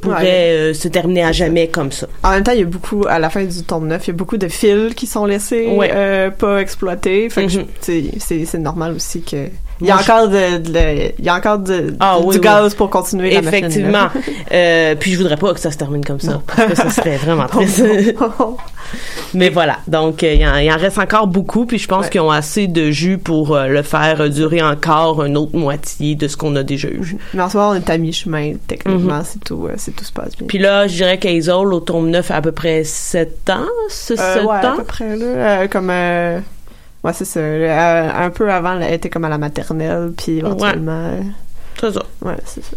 [0.00, 0.50] pourrait Ouais.
[0.70, 2.06] euh, se terminer à jamais comme ça.
[2.22, 4.10] En même temps, il y a beaucoup, à la fin du tome 9, il y
[4.10, 5.90] a beaucoup de fils qui sont laissés Ouais.
[5.92, 7.28] euh, pas exploités.
[7.30, 9.48] Fait que c'est- c'est c'est normal aussi que...
[9.80, 12.34] Il y a encore de, de le- il y a encore de, Ah, du oui,
[12.36, 12.40] oui.
[12.40, 14.06] gaz pour continuer la machine, Effectivement.
[14.52, 17.16] euh, puis je voudrais pas que ça se termine comme ça, parce que ça serait
[17.18, 17.82] vraiment triste.
[19.34, 22.10] Mais voilà, donc euh, il en, il en reste encore beaucoup, puis je pense Ouais.
[22.10, 26.28] qu'ils ont assez de jus pour euh, le faire durer encore une autre moitié de
[26.28, 27.16] ce qu'on a déjà eu.
[27.34, 30.12] Mais en ce moment, on est à mi-chemin, techniquement, c'est tout, euh, c'est tout se
[30.12, 30.46] passe bien.
[30.46, 34.12] Puis là, je dirais qu'Hazel, au tome 9, a à peu près 7 ans, 6,
[34.20, 34.76] Euh, 7 ouais, à ans?
[34.76, 35.24] peu près, là.
[35.26, 35.90] euh, comme,
[37.06, 37.40] ouais, c'est ça.
[37.40, 41.20] Euh, un peu avant, elle était comme à la maternelle, puis éventuellement, euh,
[41.80, 42.02] C'est ça.
[42.22, 42.76] ouais, c'est ça.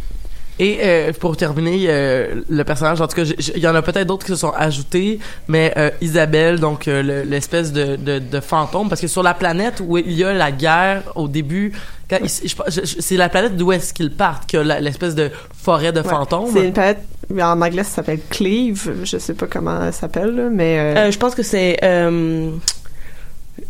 [0.61, 4.07] Et euh, pour terminer, euh, le personnage, en tout cas, il y en a peut-être
[4.07, 8.39] d'autres qui se sont ajoutés, mais euh, Isabelle, donc euh, le- l'espèce de, de, de
[8.41, 11.71] fantôme, parce que sur la planète où il y a la guerre au début,
[12.09, 16.09] c'est la planète d'où est-ce qu'ils partent, que la- l'espèce de forêt de Ouais.
[16.09, 16.49] fantômes?
[16.51, 17.03] C'est une planète,
[17.39, 18.91] en anglais, ça s'appelle Cleve.
[19.05, 20.77] Je sais pas comment elle s'appelle, mais.
[20.77, 21.77] euh, Euh, je pense que c'est.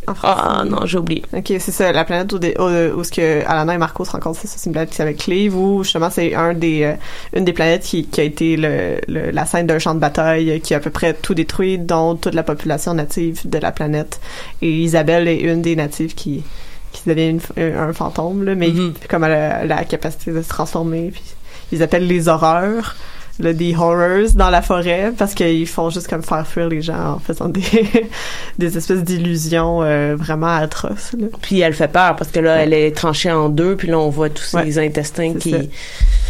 [0.09, 0.41] Euh, français.
[0.45, 1.23] Ah non, j'ai oublié.
[1.35, 2.63] Ok, c'est ça, la planète où, des- où,
[2.99, 5.15] où ce que Alana et Marco se rencontrent, c'est ça, c'est une planète qui s'appelle
[5.15, 6.93] Cleve, où justement c'est un des, euh,
[7.33, 10.51] une des planètes qui, qui a été le, le- la scène d'un champ de bataille
[10.51, 13.71] euh, qui a à peu près tout détruit, dont toute la population native de la
[13.71, 14.19] planète.
[14.61, 16.43] Et Isabelle est une des natives qui,
[16.91, 18.93] qui devient une f- un fantôme, là, mais Mhm.
[19.09, 21.23] comme elle a la capacité de se transformer, puis
[21.71, 22.95] ils appellent les horreurs.
[23.39, 27.13] Le, des horrors dans la forêt parce qu'ils font juste comme faire fuir les gens
[27.15, 27.61] en faisant des,
[28.57, 31.13] des espèces d'illusions euh, vraiment atroces.
[31.17, 31.27] Là.
[31.41, 34.09] Puis elle fait peur parce que là, elle est tranchée en deux, puis là, on
[34.09, 34.77] voit tous Ouais.
[34.85, 35.51] intestins C'est qui.
[35.51, 35.57] ça.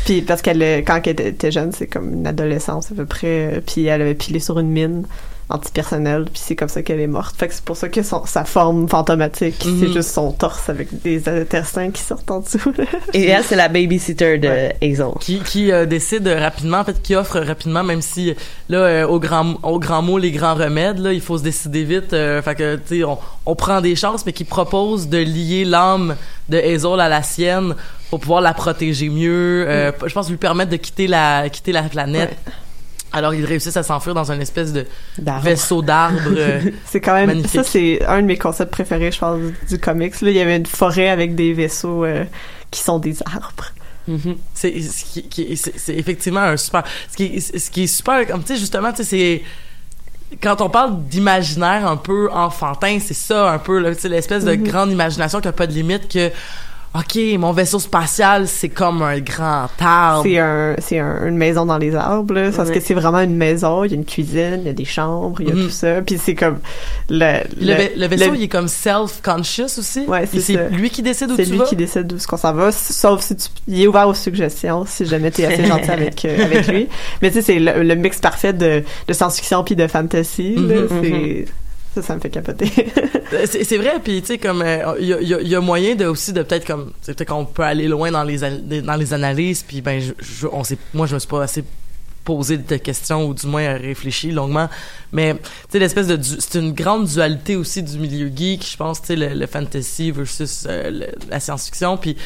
[0.05, 3.55] Puis parce qu'elle, quand elle était- était jeune, c'est comme une adolescence à peu près.
[3.55, 5.03] euh, Puis elle avait pilé sur une mine
[5.49, 6.25] antipersonnelle.
[6.25, 7.35] Puis c'est comme ça qu'elle est morte.
[7.37, 9.79] Fait que c'est pour ça que son, sa forme fantomatique, Mhm.
[9.79, 12.71] c'est juste son torse avec des intestins qui sortent en dessous.
[12.77, 12.85] là.
[13.13, 14.49] Et elle, c'est la babysitter de
[14.81, 15.07] Hazel.
[15.19, 18.35] qui, qui euh, décide rapidement, en fait, qui offre rapidement, même si
[18.69, 21.83] là, euh, au grand au grand mot, les grands remèdes, là, il faut se décider
[21.83, 22.13] vite.
[22.13, 25.65] euh, fait que tu sais, on, on prend des chances, mais qui propose de lier
[25.65, 26.15] l'âme
[26.49, 27.75] de Hazel à la sienne
[28.09, 29.65] pour pouvoir la protéger mieux.
[29.67, 32.29] euh, Je pense lui permettre de quitter la quitter la planète.
[32.45, 32.53] Ouais.
[33.11, 34.85] Alors ils réussissent à s'enfuir dans une espèce de
[35.41, 36.19] vaisseau d'arbres.
[36.35, 37.51] euh, C'est quand même Magnifique.
[37.51, 40.57] ça c'est un de mes concepts préférés je pense du, comics là il y avait
[40.57, 42.23] une forêt avec des vaisseaux euh,
[42.71, 43.71] qui sont des arbres
[44.07, 44.37] Mhm.
[44.55, 47.87] c'est ce qui, qui- c'est c'est effectivement un super ce qui est, ce qui est
[47.87, 49.43] super comme tu sais justement tu sais c'est
[50.41, 55.41] quand on parle d'imaginaire un peu enfantin c'est ça un peu l'espèce de grande imagination
[55.41, 56.31] qui a pas de limite que
[56.95, 60.23] ok mon vaisseau spatial c'est comme un grand arbre.
[60.23, 63.35] C'est un c'est un- une maison dans les arbres là, parce que c'est vraiment une
[63.35, 65.65] maison il y a une cuisine il y a des chambres il y a Mhm.
[65.65, 66.57] tout ça puis c'est comme
[67.09, 70.01] le le, va- le vaisseau il est comme self-conscious aussi.
[70.07, 71.65] Ouais, c'est c'est lui qui décide où c'est tu lui vas.
[71.65, 74.83] qui décide d'où ce qu'on s'en va sauf si tu il est ouvert aux suggestions
[74.87, 76.87] si jamais t'es assez gentil avec euh, avec lui.
[77.21, 80.87] Mais tu sais c'est le, mix parfait de, de science-fiction puis de fantasy là, Mhm,
[81.03, 81.45] c'est
[82.01, 82.71] ça me fait capoter.
[83.31, 86.33] Euh, c'est vrai puis tu sais comme euh, il il y a- moyen de aussi
[86.33, 88.39] de peut-être comme peut-être qu'on peut aller loin dans les
[88.81, 91.63] dans les analyses puis ben je, je- on sait moi je me suis pas assez
[92.25, 94.67] posé de questions ou du moins euh, réfléchi longuement.
[95.11, 98.99] Mais tu sais l'espèce de c'est une grande dualité aussi du milieu geek je pense
[98.99, 102.17] tu sais le, fantasy versus euh, la science-fiction puis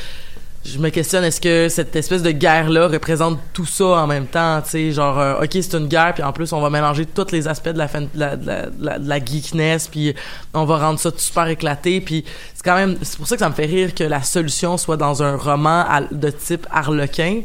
[0.65, 4.27] je me questionne est-ce que cette espèce de guerre là représente tout ça en même
[4.27, 4.91] temps tu sais?
[4.91, 7.69] Genre euh, ok c'est une guerre puis en plus on va mélanger tous les aspects
[7.69, 10.15] de la fan- de la, de la, de la, de la geekness puis
[10.53, 12.23] on va rendre ça super éclaté puis
[12.53, 14.97] c'est quand même c'est pour ça que ça me fait rire que la solution soit
[14.97, 17.41] dans un roman à- de type harlequin.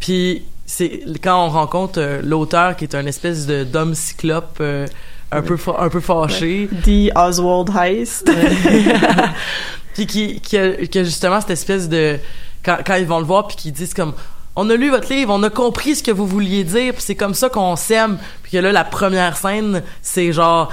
[0.00, 4.86] Puis c'est quand on rencontre euh, l'auteur qui est un espèce de d'homme cyclope euh,
[5.32, 6.68] un peu un peu fâché.
[6.84, 8.30] The Oswald Heist
[10.06, 12.18] puis qui, a justement cette espèce de
[12.64, 14.14] quand, quand ils vont le voir puis qu'ils disent comme
[14.56, 17.14] on a lu votre livre, on a compris ce que vous vouliez dire, puis c'est
[17.14, 18.18] comme ça qu'on s'aime.
[18.42, 20.72] Puis que là la première scène, c'est genre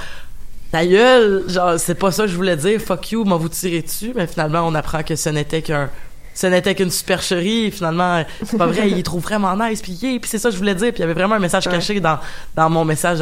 [0.72, 3.82] ta gueule, genre c'est pas ça que je voulais dire, fuck you, m'a vous tiré
[3.82, 5.88] dessus, mais finalement on apprend que ce n'était qu'un
[6.36, 10.30] ce n'était qu'une supercherie finalement c'est pas vrai il trouve vraiment nice puis yeah, puis
[10.30, 11.72] c'est ça que je voulais dire puis il y avait vraiment un message Ouais.
[11.72, 12.18] caché dans
[12.54, 13.20] dans mon message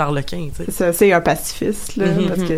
[0.75, 2.27] sais C'est un pacifiste, là, Mhm.
[2.29, 2.55] parce que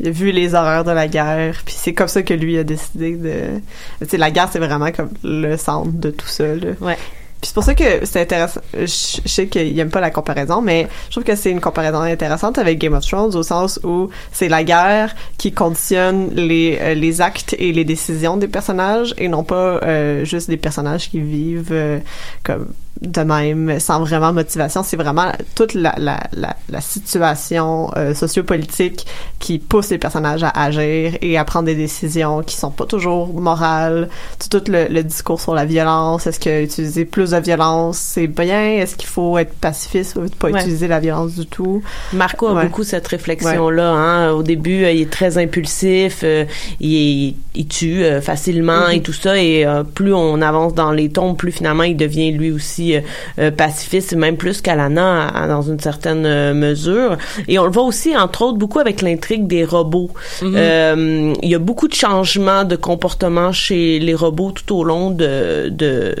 [0.00, 2.64] il a vu les horreurs de la guerre, puis c'est comme ça que lui a
[2.64, 3.60] décidé de...
[4.00, 6.72] Tu sais, la guerre, c'est vraiment comme le centre de tout ça, là.
[6.80, 6.98] Ouais.
[7.42, 8.60] Puis c'est pour ça que c'est intéressant.
[8.72, 12.56] Je, sais qu'il aime pas la comparaison, mais je trouve que c'est une comparaison intéressante
[12.56, 17.20] avec Game of Thrones au sens où c'est la guerre qui conditionne les euh, les
[17.20, 21.72] actes et les décisions des personnages et non pas euh, juste des personnages qui vivent
[21.72, 21.98] euh,
[22.44, 22.68] comme
[23.00, 24.82] de même sans vraiment motivation.
[24.84, 29.06] C'est vraiment toute la la la, la situation euh, sociopolitique
[29.40, 33.32] qui pousse les personnages à agir et à prendre des décisions qui sont pas toujours
[33.40, 34.08] morales.
[34.38, 36.26] Tout, tout le, le discours sur la violence.
[36.26, 38.72] Est-ce que utiliser plus de violence c'est bien?
[38.74, 40.60] Est-ce qu'il faut être pacifiste ou pas Ouais.
[40.60, 41.82] utiliser la violence du tout?
[42.12, 42.64] Marco a Ouais.
[42.64, 43.90] beaucoup cette réflexion-là.
[43.90, 44.30] Hein.
[44.32, 46.44] Au début, euh, il est très impulsif, euh,
[46.80, 48.92] il, il tue euh, facilement Mhm.
[48.92, 49.38] et tout ça.
[49.38, 53.00] Et plus on avance dans les tombes, plus finalement il devient lui aussi euh,
[53.38, 57.16] euh, pacifiste, même plus qu'Alana dans une certaine euh, mesure.
[57.48, 60.10] Et on le voit aussi, entre autres, beaucoup avec l'intrigue des robots.
[60.42, 61.34] Mhm.
[61.42, 65.68] Il y a beaucoup de changements de comportement chez les robots tout au long de,
[65.70, 66.14] de,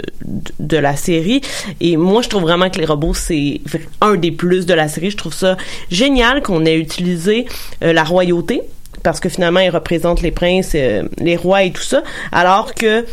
[0.58, 1.40] de la série.
[1.80, 3.60] Et moi, je trouve vraiment que les robots, c'est
[4.00, 5.10] un des plus de la série.
[5.10, 5.56] Je trouve ça
[5.90, 7.46] génial qu'on ait utilisé
[7.82, 8.62] euh, la royauté
[9.02, 13.04] parce que finalement, ils représentent les princes, euh, les rois et tout ça, alors que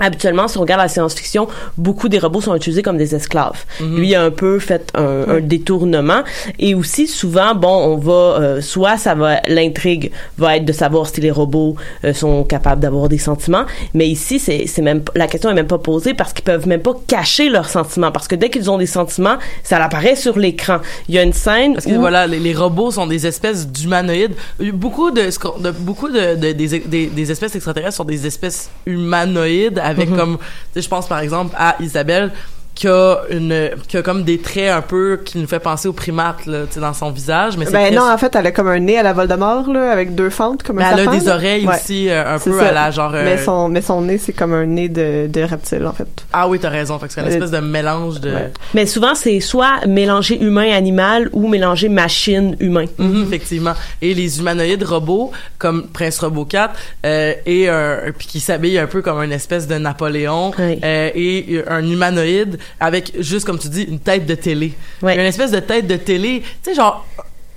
[0.00, 3.64] Habituellement, si on regarde la science-fiction, beaucoup des robots sont utilisés comme des esclaves.
[3.80, 6.22] Lui a un peu fait un, un détournement.
[6.58, 11.06] Et aussi, souvent, bon, on va, euh, soit ça va, l'intrigue va être de savoir
[11.08, 13.64] si les robots euh, sont capables d'avoir des sentiments.
[13.94, 16.80] Mais ici, c'est, c'est même, la question est même pas posée parce qu'ils peuvent même
[16.82, 18.12] pas cacher leurs sentiments.
[18.12, 20.78] Parce que dès qu'ils ont des sentiments, ça apparaît sur l'écran.
[21.08, 23.66] Il y a une scène Parce que où- voilà, les, les robots sont des espèces
[23.68, 24.34] d'humanoïdes.
[24.74, 25.22] Beaucoup de,
[25.62, 30.16] de beaucoup de, de- des, des, des espèces extraterrestres sont des espèces humanoïdes avec Mhm.
[30.16, 32.30] comme, tu sais, je pense par exemple à Isabelle
[32.78, 35.92] qui a une qui a comme des traits un peu qui nous fait penser aux
[35.92, 38.68] primates là, tu sais, dans son visage mais Ben non, en fait, elle a comme
[38.68, 41.24] un nez à la Voldemort, là, avec deux fentes, comme Mais un elle a des
[41.26, 41.34] là.
[41.34, 41.74] oreilles Ouais.
[41.74, 42.68] aussi, euh, un peu ça.
[42.68, 45.42] à la genre, euh, Mais son, mais son nez, c'est comme un nez de, de
[45.42, 46.06] reptile, en fait.
[46.32, 48.52] ah oui t'as raison fait que c'est une Euh, espèce de mélange de ouais.
[48.74, 52.84] Mais souvent, c'est soit mélanger humain-animal ou mélanger machine-humain.
[52.98, 53.74] Mhm, effectivement.
[54.02, 56.74] Et les humanoïdes robots, comme Prince Robot 4,
[57.06, 60.78] euh, et un, puis qui s'habille un peu comme une espèce de Napoléon, Oui.
[60.84, 64.72] euh, et un humanoïde avec juste comme tu dis une tête de télé.
[65.02, 65.14] Ouais.
[65.14, 67.06] Une espèce de tête de télé, tu sais genre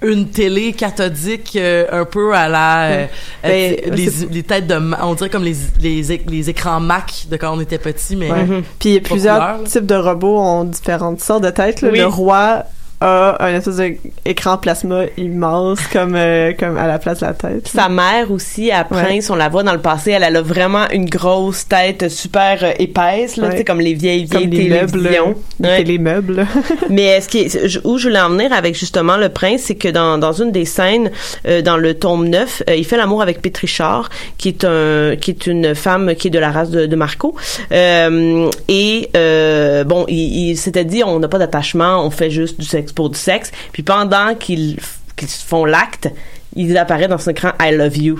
[0.03, 3.05] une télé cathodique euh, un peu à la euh,
[3.43, 7.37] Ben, euh, les, les têtes de on dirait comme les, les, les écrans Mac de
[7.37, 8.63] quand on était petit mais Ouais.
[8.79, 11.81] Puis plusieurs couleur, types de robots ont différentes sortes de têtes.
[11.81, 11.89] là.
[11.91, 11.99] Oui.
[11.99, 12.63] Le roi
[13.01, 13.77] a un espèce
[14.25, 17.67] d'écran plasma immense comme euh, comme à la place de la tête.
[17.67, 20.87] Sa mère aussi, à Prince, on la voit dans le passé, elle, elle a vraiment
[20.91, 23.63] une grosse tête super euh, épaisse, là, Ouais.
[23.63, 25.35] comme les vieilles, comme vieilles les meubles, télévisions.
[25.59, 25.77] les Ouais.
[25.77, 26.47] télémeubles.
[26.89, 29.87] Mais ce qui est, où je voulais en venir avec justement le prince, c'est que
[29.89, 31.11] dans, dans une des scènes,
[31.47, 35.31] euh, dans le tome 9, euh, il fait l'amour avec Pétrichard, qui est un, qui
[35.31, 37.35] est une femme qui est de la race de, de Marco.
[37.71, 42.59] Euh, et euh, bon, il, il s'était dit, on n'a pas d'attachement, on fait juste
[42.59, 43.51] du sexe pour du sexe.
[43.71, 46.09] Puis pendant qu'ils font l'acte,
[46.55, 48.19] il apparaît dans son écran I love you.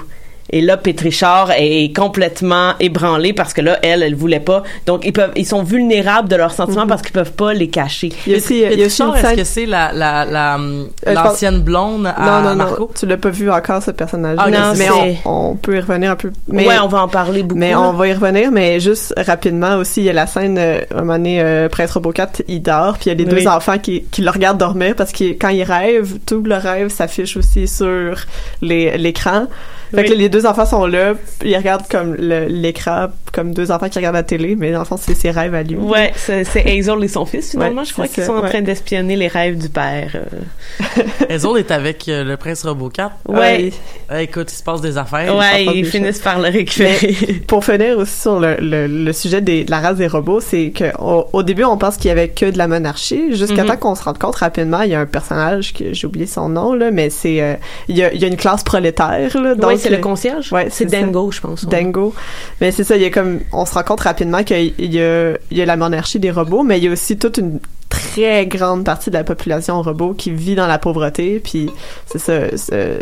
[0.52, 4.64] Et là, Pétrichard est complètement ébranlé parce que là, elle, elle voulait pas.
[4.86, 8.10] Donc, ils peuvent, ils sont vulnérables de leurs sentiments parce qu'ils peuvent pas les cacher.
[8.10, 8.16] Mhm.
[8.28, 10.26] Il y a aussi, il y a aussi Pétrichard, une est-ce que c'est la la
[10.26, 12.80] la Euh, pense- l'ancienne blonde à non, non, Marco?
[12.82, 12.90] Non.
[13.00, 14.38] Tu l'as pas vu encore, ce personnage.
[14.40, 16.32] Ah, non, mais c'est- on, on peut y revenir un peu.
[16.48, 17.60] Mais, ouais, on va en parler beaucoup.
[17.60, 17.80] mais là.
[17.82, 21.00] on va y revenir, mais juste rapidement aussi, il y a la scène, euh, un
[21.00, 23.42] moment donné, euh, Prince Robot 4, il dort, puis il y a les Oui.
[23.44, 26.90] deux enfants qui, qui le regardent dormir parce que quand il rêve, tout le rêve
[26.90, 28.16] s'affiche aussi sur
[28.62, 29.46] les- l'écran.
[29.94, 30.10] Fait Oui.
[30.10, 34.16] que les deux enfants sont là, ils regardent comme l'écran, comme deux enfants qui regardent
[34.16, 35.76] la télé, mais dans le fond, c'est ses rêves à lui.
[35.76, 37.82] Ouais, c'est Hazel et son fils, finalement.
[37.82, 40.12] Ouais, je crois qu'ils sont en train d'espionner les rêves du père.
[40.16, 40.84] euh.
[41.30, 43.72] Hazel est avec euh, le prince Robot 4 Ouais,
[44.10, 47.16] Ouais, écoute il se passe des affaires ouais, ils finissent par le récupérer.
[47.48, 50.72] Pour finir aussi sur le, le, le sujet des, de la race des robots, c'est
[50.72, 53.68] que au, au début on pense qu'il y avait que de la monarchie, jusqu'à Mhm.
[53.68, 56.50] temps qu'on se rende compte rapidement, il y a un personnage que j'ai oublié son
[56.50, 57.54] nom là, mais c'est euh,
[57.88, 60.52] il y, a, il y a une classe prolétaire là, c'est le concierge?
[60.54, 61.02] ouais, c'est ça.
[61.02, 61.66] Dango, je pense.
[61.66, 62.14] Dango.
[62.60, 65.32] Mais c'est ça, il y a comme on se rend compte rapidement qu'il y a
[65.52, 68.46] il y a la monarchie des robots, mais il y a aussi toute une très
[68.48, 71.70] grande partie de la population robot qui vit dans la pauvreté, puis
[72.06, 72.34] c'est ça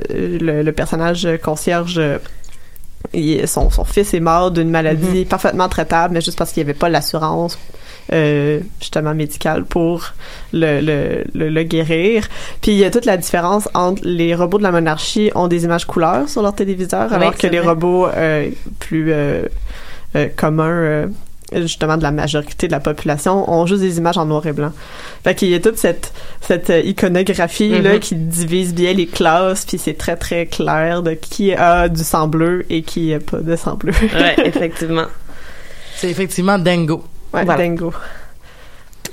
[0.09, 2.01] le, le personnage concierge
[3.13, 6.69] il- son, son fils est mort d'une maladie parfaitement traitable, mais juste parce qu'il n'y
[6.69, 7.57] avait pas l'assurance
[8.13, 10.05] euh, justement médicale pour
[10.53, 12.27] le, le, le, le guérir.
[12.61, 15.63] Puis il y a toute la différence entre les robots de la monarchie ont des
[15.65, 17.67] images couleurs sur leur téléviseur, Oui, alors que les vrai.
[17.69, 19.43] robots euh, plus euh,
[20.15, 21.07] euh, communs euh,
[21.55, 24.71] justement de la majorité de la population ont juste des images en noir et blanc.
[25.23, 27.99] Fait qu'il y a toute cette cette iconographie là Mhm.
[27.99, 32.27] qui divise bien les classes puis c'est très très clair de qui a du sang
[32.27, 33.93] bleu et qui a pas de sang bleu.
[34.01, 35.05] Ouais, effectivement.
[35.95, 37.55] c'est effectivement Dango Ouais, Voilà.
[37.57, 37.93] dingo.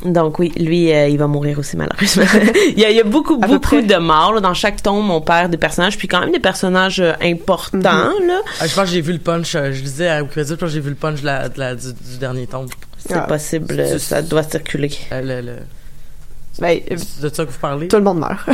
[0.05, 2.24] Donc oui, lui, euh, il va mourir aussi malheureusement.
[2.68, 4.35] il, y a, il y a beaucoup, À beaucoup de morts.
[4.35, 4.40] là.
[4.40, 7.79] Dans chaque tome, on perd des personnages, puis quand même des personnages euh, importants.
[8.20, 8.26] Mhm.
[8.29, 8.40] là.
[8.61, 10.68] Ah, je pense que j'ai vu le punch euh, je disais à Wikipédia je pense
[10.68, 12.66] que j'ai vu le punch de la, de la- du, du dernier tome
[12.98, 13.20] C'est Ah.
[13.22, 14.90] possible, ça doit circuler.
[15.12, 15.59] Euh, le, le-
[16.61, 17.88] Ben, euh, de ça que vous parlez?
[17.88, 18.47] tout le monde meurt.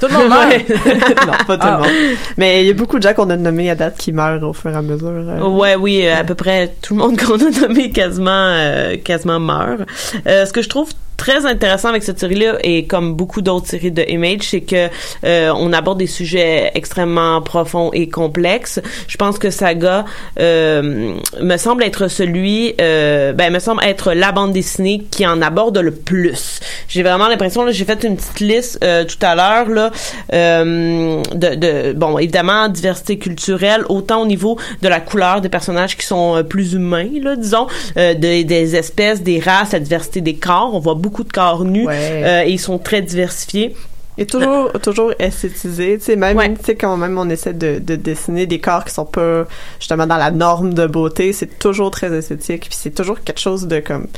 [0.00, 0.68] tout le monde meurt?
[1.26, 1.80] Non, pas tout Ah.
[1.82, 2.16] le monde.
[2.38, 4.52] Mais il y a beaucoup de gens qu'on a nommés à date qui meurent au
[4.52, 5.08] fur et à mesure.
[5.08, 5.40] euh.
[5.46, 9.82] Ouais, oui, à peu près tout le monde qu'on a nommé quasiment, euh, quasiment meurt.
[10.26, 13.90] Euh, ce que je trouve très intéressant avec cette série-là et comme beaucoup d'autres séries
[13.90, 14.88] de Image, c'est que
[15.24, 18.80] euh, on aborde des sujets extrêmement profonds et complexes.
[19.06, 20.06] Je pense que Saga
[20.40, 25.42] euh, me semble être celui, euh, ben me semble être la bande dessinée qui en
[25.42, 26.60] aborde le plus.
[26.88, 29.90] J'ai vraiment l'impression là, j'ai fait une petite liste euh, tout à l'heure là
[30.32, 35.96] euh, de, de bon évidemment diversité culturelle autant au niveau de la couleur des personnages
[35.96, 37.66] qui sont euh, plus humains là disons
[37.96, 41.86] des, des espèces des races la diversité des corps on voit beaucoup de corps nus
[41.86, 42.22] Ouais.
[42.24, 43.74] euh, et ils sont très diversifiés
[44.18, 47.94] est toujours, toujours esthétisé, tu sais, même, tu sais, quand même on essaie de, de
[47.94, 49.46] dessiner des corps qui sont pas,
[49.78, 53.68] justement, dans la norme de beauté, c'est toujours très esthétique, puis c'est toujours quelque chose
[53.68, 54.08] de, comme,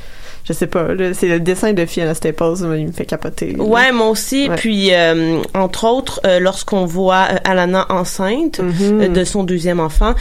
[0.51, 3.53] je sais pas, c'est le dessin de Fiona Staples, il me fait capoter.
[3.53, 3.63] là.
[3.63, 4.49] Ouais, moi aussi.
[4.49, 4.57] Ouais.
[4.57, 9.01] Puis, euh, entre autres, euh, lorsqu'on voit euh, Alana enceinte Mhm.
[9.03, 10.15] euh, de son deuxième enfant,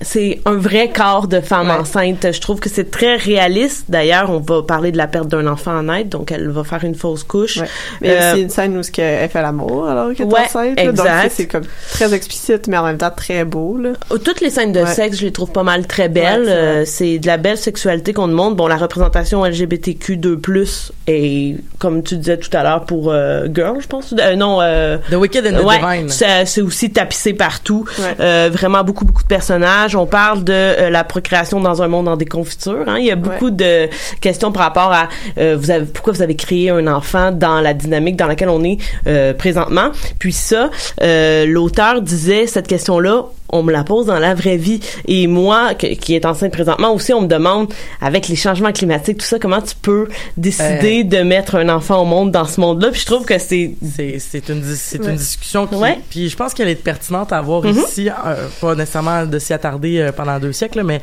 [0.00, 1.74] c'est un vrai corps de femme Ouais.
[1.74, 2.32] enceinte.
[2.32, 3.84] Je trouve que c'est très réaliste.
[3.88, 6.82] D'ailleurs, on va parler de la perte d'un enfant en aide, donc elle va faire
[6.84, 7.58] une fausse couche.
[7.58, 7.66] Ouais.
[8.00, 10.76] Mais aussi une scène où ce qu'elle- elle fait l'amour alors qu'elle est enceinte.
[10.78, 10.92] là.
[10.92, 13.76] Donc c'est- c'est comme très explicite, mais en même temps très beau.
[13.78, 13.90] Là.
[14.24, 16.84] Toutes les scènes de sexe, je les trouve pas mal très belles.
[16.86, 18.56] C'est c'est de la belle sexualité qu'on demande.
[18.56, 23.86] Bon, la représentation LGBTQ2+, est, comme tu disais tout à l'heure, pour euh, Girl, je
[23.86, 24.14] pense.
[24.18, 26.08] Euh, non, euh, The Wicked and the ouais, Divine.
[26.08, 27.84] c'est c'est aussi tapissé partout.
[27.98, 28.04] Ouais.
[28.20, 29.96] Euh, vraiment beaucoup, beaucoup de personnages.
[29.96, 32.84] On parle de euh, la procréation dans un monde en déconfiture.
[32.86, 32.98] Hein.
[32.98, 33.88] Il y a beaucoup de
[34.20, 37.74] questions par rapport à euh, vous avez, pourquoi vous avez créé un enfant dans la
[37.74, 39.90] dynamique dans laquelle on est euh, présentement.
[40.18, 40.70] Puis ça,
[41.02, 43.24] euh, l'auteur disait cette question-là
[43.54, 44.80] on me la pose dans la vraie vie.
[45.06, 49.18] Et moi, que- qui est enceinte présentement aussi, on me demande, avec les changements climatiques,
[49.18, 52.90] tout ça, comment tu peux décider de mettre un enfant au monde dans ce monde-là?
[52.90, 53.72] Puis je trouve que c'est...
[54.18, 55.10] C'est, une, dis- c'est Ouais.
[55.10, 55.98] une discussion qui, Ouais.
[56.10, 57.78] puis je pense qu'elle est pertinente à avoir Mhm.
[57.86, 61.00] ici, euh, pas nécessairement de s'y attarder euh, pendant deux siècles, mais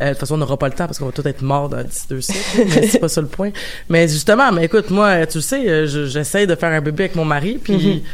[0.00, 1.68] euh, de toute façon, on n'aura pas le temps parce qu'on va tous être morts
[1.68, 3.50] dans d'ici deux siècles, mais c'est pas ça le point.
[3.88, 6.80] Mais justement, mais écoute, moi, euh, tu le sais, euh, je- j'essaie de faire un
[6.80, 8.04] bébé avec mon mari, puis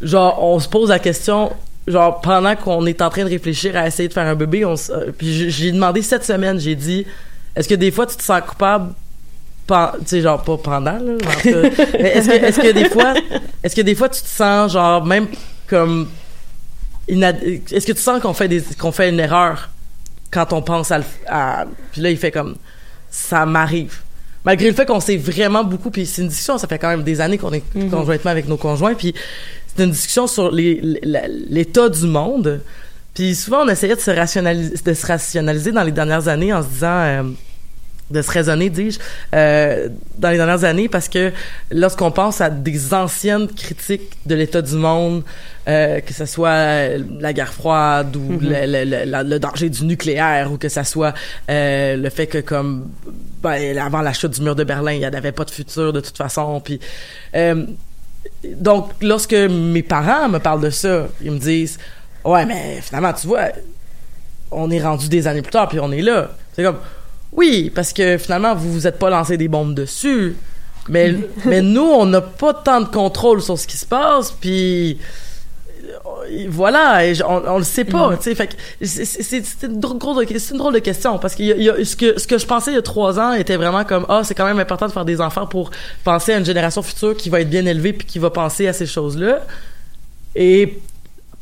[0.00, 1.50] genre, on se pose la question,
[1.90, 4.74] genre, pendant qu'on est en train de réfléchir à essayer de faire un bébé, on
[4.74, 7.06] s- euh, puis j'ai- demandé cette semaine, j'ai dit,
[7.56, 8.92] est-ce que des fois tu te sens coupable
[9.66, 12.60] pen- tu sais genre pas pendant là mais en tout cas, mais est-ce que est-ce
[12.60, 13.14] que des fois
[13.62, 15.26] est-ce que des fois tu te sens genre même
[15.66, 16.08] comme
[17.08, 19.70] inad- est-ce que tu sens qu'on fait des qu'on fait une erreur
[20.30, 22.56] quand on pense à, le- à puis là il fait comme
[23.10, 23.98] ça m'arrive
[24.44, 27.02] malgré le fait qu'on sait vraiment beaucoup puis c'est une discussion ça fait quand même
[27.02, 27.90] des années qu'on est Mhm.
[27.90, 29.14] conjointement avec nos conjoints puis
[29.78, 32.60] c'est une discussion sur l'état du monde
[33.14, 36.62] puis souvent on essayait de se rationaliser de se rationaliser dans les dernières années en
[36.62, 37.22] se disant euh,
[38.10, 38.98] de se raisonner, dis-je,
[39.34, 41.30] euh, dans les dernières années, parce que
[41.70, 45.24] lorsqu'on pense à des anciennes critiques de l'état du monde,
[45.68, 48.38] euh, que ce soit la guerre froide ou Mhm.
[48.40, 51.12] le, le- le- la- le danger du nucléaire, ou que ce soit
[51.50, 52.88] euh, le fait que comme
[53.42, 56.00] ben, avant la chute du mur de Berlin, il n'y avait pas de futur de
[56.00, 56.80] toute façon, puis
[57.34, 57.66] euh,
[58.44, 61.78] donc lorsque mes parents me parlent de ça, ils me disent
[62.24, 63.48] ouais mais finalement tu vois
[64.50, 66.30] on est rendu des années plus tard puis on est là.
[66.54, 66.78] C'est comme
[67.32, 70.36] oui, parce que finalement vous vous êtes pas lancé des bombes dessus.
[70.88, 71.14] Mais
[71.44, 74.98] mais nous on n'a pas tant de contrôle sur ce qui se passe puis
[76.48, 80.52] voilà, et on, on le sait pas, tu sais, fait c'est- une drôle de, c'est
[80.52, 82.26] une drôle de question parce que il y a- il y a- ce que ce
[82.26, 84.58] que je pensais il y a trois ans était vraiment comme ah c'est quand même
[84.58, 85.70] important de faire des enfants pour
[86.04, 88.72] penser à une génération future qui va être bien élevée puis qui va penser à
[88.72, 89.40] ces choses là
[90.34, 90.78] et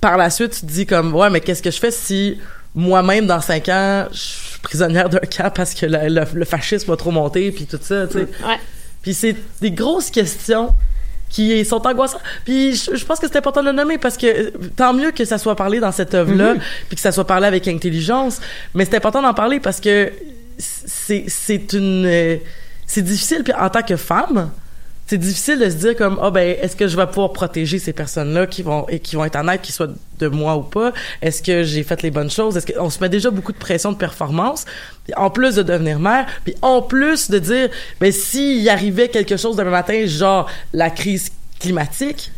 [0.00, 2.38] par la suite, tu te dis comme, ouais, mais qu'est-ce que je fais si
[2.74, 6.92] moi-même, dans cinq ans, je suis prisonnière d'un camp parce que le, le- le fascisme
[6.92, 8.28] a trop monté, puis tout ça, tu sais?
[8.46, 8.58] Ouais.
[9.02, 10.74] Puis c'est des grosses questions
[11.28, 12.20] qui sont angoissantes.
[12.44, 15.10] Puis je, je pense que c'est important de le nommer parce que euh, tant mieux
[15.10, 16.60] que ça soit parlé dans cette œuvre-là, Mhm.
[16.88, 18.40] puis que ça soit parlé avec intelligence,
[18.74, 20.12] mais c'est important d'en parler parce que
[20.58, 22.36] c'est c'est une euh,
[22.86, 24.50] c'est difficile puis en tant que femme
[25.06, 27.92] c'est difficile de se dire comme ah ben est-ce que je vais pouvoir protéger ces
[27.92, 29.88] personnes-là qui vont et qui vont être en aide qu'ils soient
[30.18, 30.92] de moi ou pas?
[31.22, 32.56] Est-ce que j'ai fait les bonnes choses?
[32.56, 34.64] Est-ce qu'on se met déjà beaucoup de pression de performance
[35.16, 37.68] en plus de devenir mère puis en plus de dire
[38.00, 41.30] ben s'il arrivait quelque chose demain matin genre la crise
[41.60, 42.32] climatique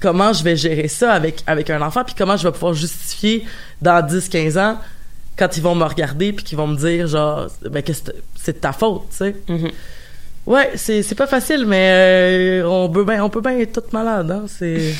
[0.00, 3.44] comment je vais gérer ça avec avec un enfant puis comment je vais pouvoir justifier
[3.82, 4.78] dans 10 15 ans
[5.36, 7.82] quand ils vont me regarder puis qu'ils vont me dire genre ben
[8.34, 9.36] c'est de ta faute tu sais?
[10.48, 13.92] Ouais c'est c'est pas facile mais euh, on peut bien on peut bien être toute
[13.92, 14.94] malade hein c'est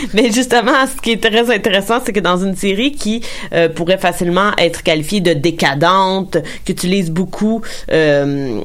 [0.14, 3.98] Mais justement, ce qui est très intéressant, c'est que dans une série qui euh, pourrait
[3.98, 8.60] facilement être qualifiée de décadente, qui utilise beaucoup euh,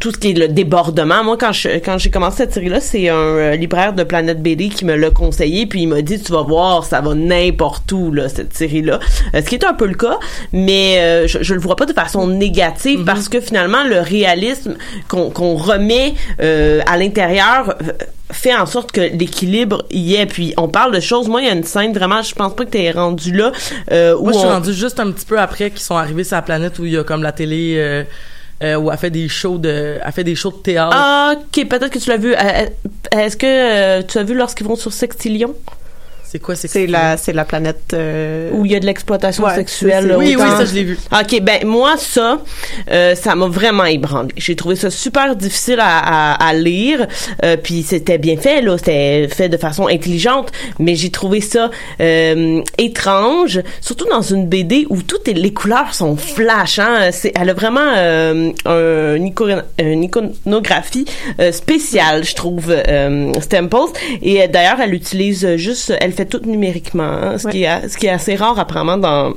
[0.00, 1.24] tout ce qui est le débordement.
[1.24, 4.68] Moi, quand je quand j'ai commencé cette série-là, c'est un euh, libraire de Planète BD
[4.68, 8.12] qui me l'a conseillé, puis il m'a dit tu vas voir, ça va n'importe où
[8.12, 9.00] là cette série-là.
[9.34, 10.18] Euh, ce qui est un peu le cas,
[10.52, 14.76] mais euh, je, je le vois pas de façon négative parce que finalement le réalisme
[15.08, 17.92] qu'on remet euh, à l'intérieur euh,
[18.30, 20.26] fait en sorte que l'équilibre y est.
[20.26, 21.28] Puis on parle de choses.
[21.28, 23.52] Moi, il y a une scène vraiment, je pense pas que t'es rendu là.
[23.90, 26.24] Euh, où moi je suis on- rendu juste un petit peu après qu'ils sont arrivés
[26.24, 28.04] sur la planète où il y a comme la télé euh,
[28.62, 31.68] euh, où elle fait des shows de elle fait des shows de théâtre Ah, ok,
[31.68, 32.34] peut-être que tu l'as vu.
[33.12, 35.54] Est-ce que euh, tu as vu lorsqu'ils vont sur Sextillion?
[36.30, 37.94] C'est quoi c'est la, c'est la planète.
[37.94, 40.06] euh, où il y a de l'exploitation Ouais, sexuelle.
[40.08, 40.98] là, Oui, oui, ça, je l'ai vu.
[41.10, 42.42] OK, ben moi, ça,
[42.90, 44.28] euh, ça m'a vraiment ébranlé.
[44.36, 47.06] J'ai trouvé ça super difficile à, à, à lire,
[47.44, 51.70] euh, puis c'était bien fait, là, c'était fait de façon intelligente, mais j'ai trouvé ça
[52.00, 57.08] euh, étrange, surtout dans une BD où toutes les couleurs sont flash, hein.
[57.10, 59.14] C'est, elle a vraiment euh, un,
[59.78, 61.06] une iconographie
[61.40, 63.92] euh, spéciale, je trouve, euh, Stemples.
[64.22, 68.06] Et d'ailleurs, elle utilise juste, elle fait tout numériquement, hein, ce, qui est, ce qui
[68.06, 69.34] est assez rare apparemment dans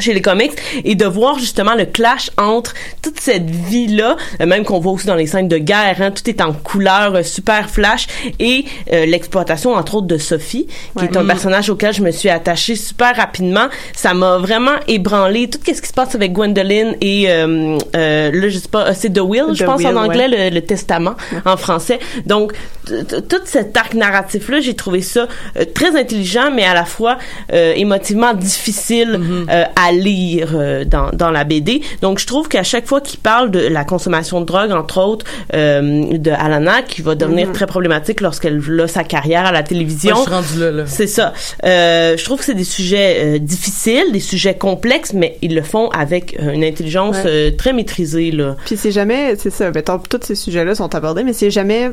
[0.00, 0.52] chez les comics
[0.84, 5.06] et de voir justement le clash entre toute cette vie là même qu'on voit aussi
[5.06, 8.06] dans les scènes de guerre hein, tout est en couleur euh, super flash
[8.38, 11.04] et euh, l'exploitation entre autres de Sophie qui Ouais.
[11.10, 11.28] est un Mm.
[11.28, 15.88] personnage auquel je me suis attachée super rapidement ça m'a vraiment ébranlé tout ce qui
[15.88, 19.44] se passe avec Gwendoline et euh, euh, là je sais pas euh, c'est The Will
[19.54, 20.50] je pense en anglais ouais.
[20.50, 21.14] le, le testament
[21.44, 22.52] en français donc
[22.86, 25.26] tout cet arc narratif là j'ai trouvé ça
[25.56, 27.18] euh, très intelligent mais à la fois
[27.52, 29.18] euh, émotivement difficile
[29.50, 33.18] euh, à lire euh, dans, dans la BD donc je trouve qu'à chaque fois qu'il
[33.20, 37.52] parle de la consommation de drogue entre autres euh, de Alana qui va devenir Mhm.
[37.52, 40.84] très problématique lorsqu'elle a sa carrière à la télévision Ouais, je suis rendu là, là.
[40.86, 41.32] c'est ça.
[41.64, 45.62] Euh, je trouve que c'est des sujets euh, difficiles, des sujets complexes, mais ils le
[45.62, 47.22] font avec euh, une intelligence Ouais.
[47.26, 48.56] euh, très maîtrisée là.
[48.64, 51.90] Puis c'est jamais, c'est ça, mettons, tous ces sujets-là sont abordés, mais c'est jamais,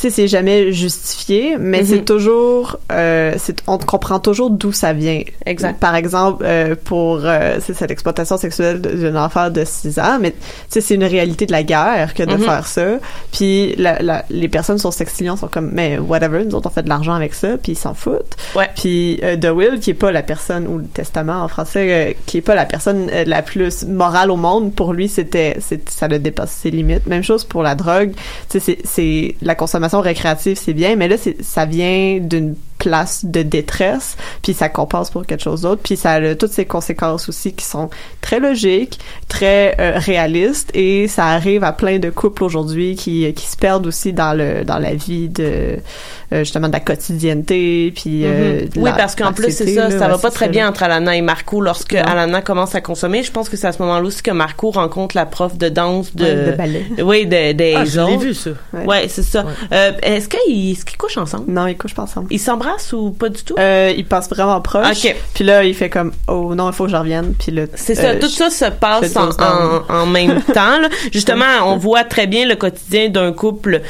[0.00, 1.86] sais, c'est jamais justifié, mais Mhm.
[1.86, 5.22] c'est toujours, euh, c'est, on comprend toujours d'où ça vient.
[5.46, 5.78] Exact.
[5.78, 10.36] Par exemple, euh, pour, euh, cette exploitation sexuelle d'un enfant de 6 ans, mais tu
[10.68, 12.40] sais, c'est une réalité de la guerre que de Mhm.
[12.42, 12.86] faire ça.
[13.32, 16.82] Puis la, la- les personnes sur Sextillion sont comme, mais whatever, nous autres on fait
[16.82, 18.36] de l'argent avec ça, puis ils s'en foutent.
[18.56, 18.68] Ouais.
[18.76, 22.12] Puis euh, The Will, qui est pas la personne, ou le testament en français, euh,
[22.26, 25.56] qui est pas la personne euh, la plus morale au monde, pour lui, c'était,
[25.88, 27.06] ça le dépasse ses limites.
[27.06, 28.12] Même chose pour la drogue.
[28.50, 32.54] Tu sais, c'est, la consommation récréative, c'est bien, mais là, ça vient d'une
[32.84, 36.66] place de détresse, puis ça compense pour quelque chose d'autre, puis ça a toutes ces
[36.66, 37.88] conséquences aussi qui sont
[38.20, 43.46] très logiques, très euh, réalistes, et ça arrive à plein de couples aujourd'hui qui, qui
[43.46, 45.78] se perdent aussi dans le dans la vie de
[46.32, 48.68] euh, justement de la quotidienneté, puis Mhm.
[48.68, 50.68] de Oui, la- parce qu'en plus, c'est ça, là, ça va pas très ça, bien
[50.68, 52.02] entre Alana et Marco lorsque Non.
[52.02, 53.22] Alana commence à consommer.
[53.22, 56.14] Je pense que c'est à ce moment-là aussi que Marco rencontre la prof de danse
[56.14, 56.84] de, Ouais, de ballet.
[57.02, 58.22] Oui, de, des Ah, je l'ai autres.
[58.24, 58.50] vu, ça.
[58.72, 58.84] Ouais.
[58.86, 59.44] Ouais, c'est ça.
[59.72, 61.44] Euh, est-ce qu'ils est-ce qu'ils couchent ensemble?
[61.50, 62.26] Non, ils couchent pas ensemble.
[62.30, 62.73] Ils s'embrassent?
[62.92, 63.54] Ou pas du tout?
[63.58, 65.04] Euh, ils passent vraiment proches.
[65.04, 65.16] Ok.
[65.34, 67.34] Puis là, il fait comme oh non, il faut que je revienne.
[67.38, 70.80] Puis là, C'est ça, euh, tout ça se passe en, même temps.
[70.80, 70.88] là.
[71.12, 73.82] Justement, on voit très bien le quotidien d'un couple.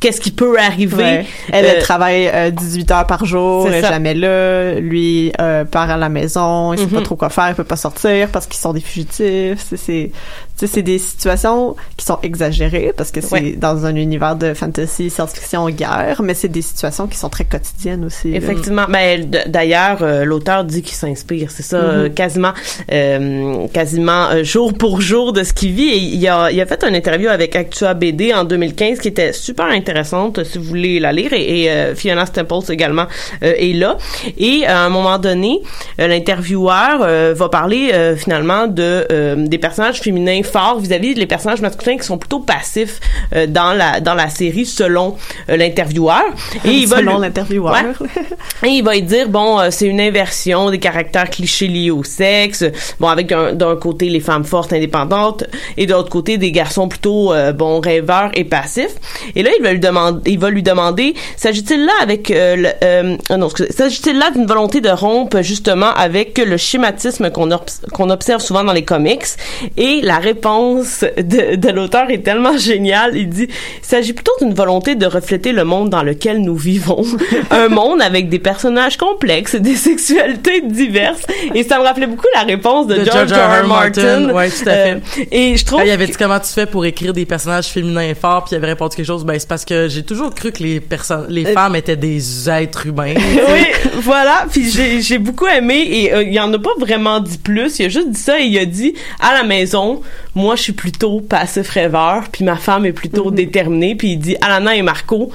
[0.00, 0.96] Qu'est-ce qui peut arriver?
[1.02, 1.26] Ouais.
[1.52, 4.74] Elle, Euh, elle travaille euh, 18 heures par jour, elle est jamais là.
[4.74, 5.32] Lui
[5.70, 6.90] part à la maison, il sait Mhm.
[6.92, 9.64] pas trop quoi faire, il peut pas sortir parce qu'ils sont des fugitifs.
[9.76, 10.10] C'est,
[10.56, 13.52] c'est, tu sais, c'est des situations qui sont exagérées parce que c'est Ouais.
[13.56, 18.04] dans un univers de fantasy, science-fiction, guerre, mais c'est des situations qui sont très quotidiennes
[18.04, 18.34] aussi.
[18.34, 18.84] Effectivement.
[18.88, 21.84] Ben, d'ailleurs, euh, l'auteur dit qu'il s'inspire, c'est ça, Mhm.
[21.88, 22.52] euh, quasiment,
[22.92, 25.88] euh, quasiment jour pour jour de ce qu'il vit.
[25.90, 29.32] Et il a, il a fait une interview avec Actua BD en 2015 qui était
[29.32, 31.32] super intéressante, si vous voulez la lire.
[31.32, 33.06] Et, et, euh, Fiona Staples également
[33.42, 33.96] euh, est là.
[34.38, 35.60] Et à un moment donné,
[35.98, 42.18] l'intervieweur va parler finalement de des personnages féminins forts vis-à-vis des personnages masculins qui sont
[42.18, 43.00] plutôt passifs
[43.34, 45.16] euh, dans la dans la série selon
[45.48, 46.22] euh, l'intervieweur.
[46.64, 47.72] Et il va Selon lui- l'intervieweur.
[47.72, 48.18] Ouais.
[48.64, 52.04] Et il va lui dire bon euh, c'est une inversion des caractères clichés liés au
[52.04, 52.64] sexe
[53.00, 55.44] bon avec d'un d'un côté les femmes fortes indépendantes
[55.76, 58.94] et de l'autre côté des garçons plutôt bon rêveurs et passifs
[59.34, 63.36] et là il va lui demander il va lui demander s'agit-il là avec euh, le,
[63.36, 67.48] non excusez, s'agit-il là d'une volonté de rompre justement avec le schématisme qu'on
[67.92, 69.24] qu'on observe souvent dans les comics
[69.76, 74.54] et la réponse de, de l'auteur est tellement géniale il dit il s'agit plutôt d'une
[74.54, 77.04] volonté de refléter le monde dans lequel nous vivons
[77.50, 81.22] un monde avec des personnages complexes des sexualités diverses
[81.54, 83.64] et ça me rappelait beaucoup la réponse de, De George, R.
[83.64, 83.66] R.
[83.68, 84.90] Martin, ouais, tout à fait.
[84.92, 87.66] Euh, et je trouve Ah, il avait dit comment tu fais pour écrire des personnages
[87.66, 89.24] féminins forts, puis il avait répondu quelque chose.
[89.24, 92.48] Ben c'est parce que j'ai toujours cru que les personnes, les Euh, femmes étaient des
[92.48, 93.14] êtres humains.
[93.52, 93.66] oui,
[93.96, 94.46] voilà.
[94.50, 97.78] Puis j'ai j'ai beaucoup aimé et euh, il en a pas vraiment dit plus.
[97.78, 100.00] Il a juste dit ça et il a dit à la maison,
[100.34, 103.34] moi je suis plutôt passif rêveur, puis ma femme est plutôt Mhm.
[103.36, 103.94] déterminée.
[103.94, 105.30] Puis il dit Alana et Marco,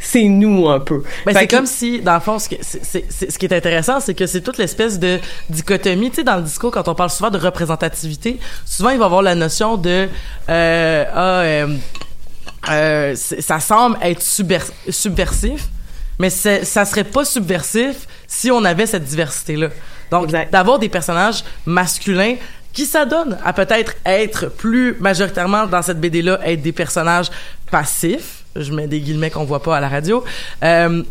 [0.00, 1.04] c'est nous un peu.
[1.24, 4.26] Ben, c'est que- comme si, dans le fond, ce, que- qui est intéressant, c'est que
[4.26, 6.10] c'est toute l'espèce de dichotomie.
[6.10, 9.06] Tu sais, dans le discours, quand on parle souvent de représentativité, souvent, il va y
[9.06, 10.08] avoir la notion de...
[10.48, 11.66] Euh, ah, euh,
[12.70, 15.68] euh, ça semble être subver- subversif,
[16.18, 19.68] mais ça serait pas subversif si on avait cette diversité-là.
[20.10, 22.34] Donc, d'avoir des personnages masculins
[22.72, 27.30] qui s'adonnent à peut-être être plus majoritairement dans cette BD-là, être des personnages
[27.70, 30.24] passifs, je mets des guillemets qu'on voit pas à la radio,
[30.64, 31.02] euh,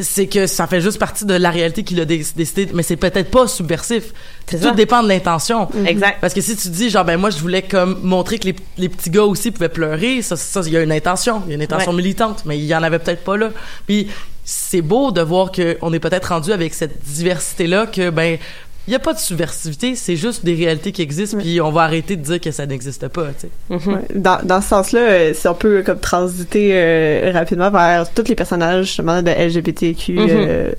[0.00, 2.96] c'est que ça fait juste partie de la réalité qu'il a dé- décidé, mais c'est
[2.96, 4.12] peut-être pas subversif.
[4.44, 4.72] Tout ça.
[4.72, 5.68] dépend de l'intention.
[5.86, 6.18] Exact.
[6.20, 8.88] Parce que si tu dis, genre, ben moi, je voulais comme montrer que les, les
[8.88, 11.54] petits gars aussi pouvaient pleurer, ça, ça, il y a une intention, il y a
[11.56, 11.96] une intention Ouais.
[11.98, 13.50] militante, mais il y en avait peut-être pas là.
[13.86, 14.08] Puis
[14.44, 18.38] c'est beau de voir que on est peut-être rendu avec cette diversité-là que, ben,
[18.86, 21.82] il y a pas de subversivité, c'est juste des réalités qui existent, puis on va
[21.82, 23.90] arrêter de dire que ça n'existe pas, tu sais.
[23.90, 24.02] Ouais.
[24.14, 28.34] Dans, dans ce sens-là, euh, si on peut comme transiter euh, rapidement vers tous les
[28.34, 30.12] personnages justement de LGBTQ.
[30.12, 30.28] Mhm.
[30.30, 30.72] euh,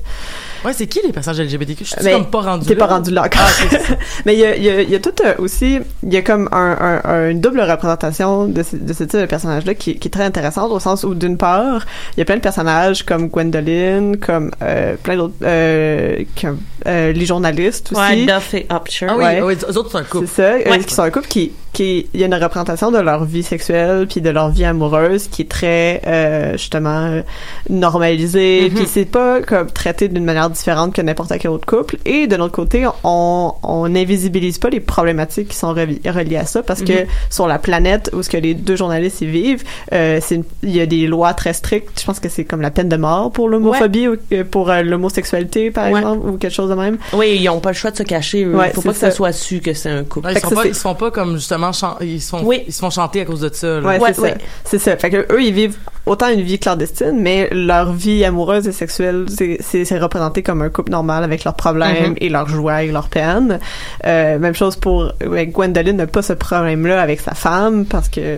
[0.65, 1.85] Ouais, c'est qui les personnages LGBTQ?
[1.85, 2.87] Je suis comme pas rendu T'es là.
[2.87, 3.41] pas rendu là encore.
[3.71, 3.93] Ah.
[4.25, 6.21] Mais il y a, il y, a, y a tout euh, aussi, il y a
[6.21, 9.97] comme un, un, un- une double représentation de ce, de ce type de personnage-là qui,
[9.99, 11.85] qui est très intéressante au sens où d'une part,
[12.15, 17.11] il y a plein de personnages comme Gwendoline, comme euh, plein d'autres, euh, comme euh,
[17.13, 18.01] les journalistes aussi.
[18.01, 19.07] Ouais, Duff et Upshur.
[19.11, 19.41] Ah oui, Ouais.
[19.41, 20.27] oui, eux autres, c'est un couple.
[20.33, 20.79] C'est ça, Ouais.
[20.79, 24.07] qui sont un couple qui, qui, il y a une représentation de leur vie sexuelle
[24.07, 27.21] puis de leur vie amoureuse qui est très, euh, justement,
[27.69, 28.75] normalisée, Mhm.
[28.75, 31.97] puis c'est pas comme traité d'une manière différente que n'importe quel autre couple.
[32.05, 36.45] Et de l'autre côté, on, on n'invisibilise pas les problématiques qui sont reli- reliées à
[36.45, 37.07] ça parce que Mhm.
[37.29, 40.75] sur la planète où ce que les deux journalistes y vivent, euh, c'est une- il
[40.75, 41.99] y a des lois très strictes.
[41.99, 44.81] Je pense que c'est comme la peine de mort pour l'homophobie ou euh, pour euh,
[44.81, 45.99] l'homosexualité, par Ouais.
[45.99, 46.97] exemple, ou quelque chose de même.
[47.13, 48.43] Oui, ils ont pas le choix de se cacher.
[48.45, 48.55] eux.
[48.55, 49.15] Ouais, Faut pas que ça ça.
[49.15, 50.29] soit su que c'est un couple.
[50.31, 52.63] Ils, sont pas, ils se font pas comme justement ils se font Oui.
[52.67, 53.79] ils se font chanter à cause de ça.
[53.79, 53.87] là.
[53.87, 54.29] Ouais, c'est ouais.
[54.31, 54.35] ça.
[54.63, 54.97] C'est ça.
[54.97, 59.25] Fait que eux, ils vivent autant une vie clandestine, mais leur vie amoureuse et sexuelle,
[59.29, 62.15] c'est- représenté comme un couple normal avec leurs problèmes Mhm.
[62.21, 63.59] et leurs joies et leurs peines.
[64.05, 68.37] Euh, même chose pour Gwendoline n'a pas ce problème-là avec sa femme parce que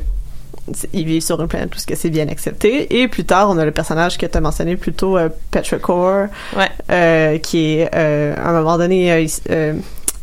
[0.93, 2.99] ils vivent sur une planète où ce que c'est bien accepté.
[3.01, 5.77] Et plus tard, on a le personnage que tu as mentionné plus tôt, euh, Petra
[5.77, 6.67] Core, Ouais.
[6.91, 9.27] euh, qui est euh, à un moment donné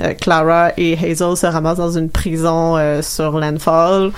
[0.00, 4.10] euh, Clara et Hazel se ramassent dans une prison euh, sur Landfall.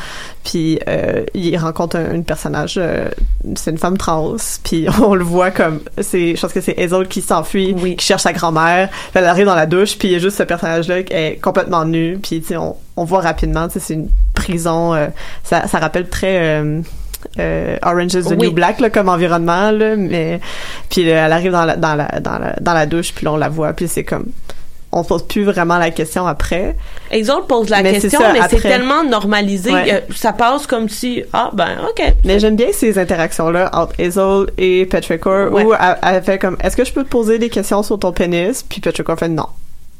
[0.44, 3.08] Puis euh, ils rencontrent un, un personnage euh,
[3.56, 4.36] c'est une femme trans.
[4.64, 7.96] Puis on le voit comme c'est je pense que c'est Hazel qui s'enfuit Oui.
[7.96, 8.88] qui cherche sa grand-mère.
[8.88, 11.12] Puis elle arrive dans la douche puis il y a juste ce personnage là qui
[11.12, 12.18] est complètement nu.
[12.22, 15.08] Puis on, on voit rapidement c'est une prison euh,
[15.44, 16.80] ça, ça rappelle très euh,
[17.38, 18.46] euh, Orange is the Oui.
[18.48, 20.40] New Black là, comme environnement là, mais
[20.88, 23.32] puis là, elle arrive dans la, dans la dans la dans la douche puis là,
[23.32, 24.26] on la voit puis c'est comme
[24.92, 26.76] on se pose plus vraiment la question après
[27.12, 29.72] Les autres posent la Mais question, ça, mais c'est tellement normalisé.
[29.72, 29.92] Ouais.
[29.94, 32.14] euh, ça passe comme si, ah ben, ok.
[32.24, 35.64] mais j'aime bien ces interactions là entre Hazel et Petrichor Ouais.
[35.64, 38.12] où elle, elle fait comme est-ce que je peux te poser des questions sur ton
[38.12, 38.62] pénis?
[38.62, 39.46] Puis Petrichor fait non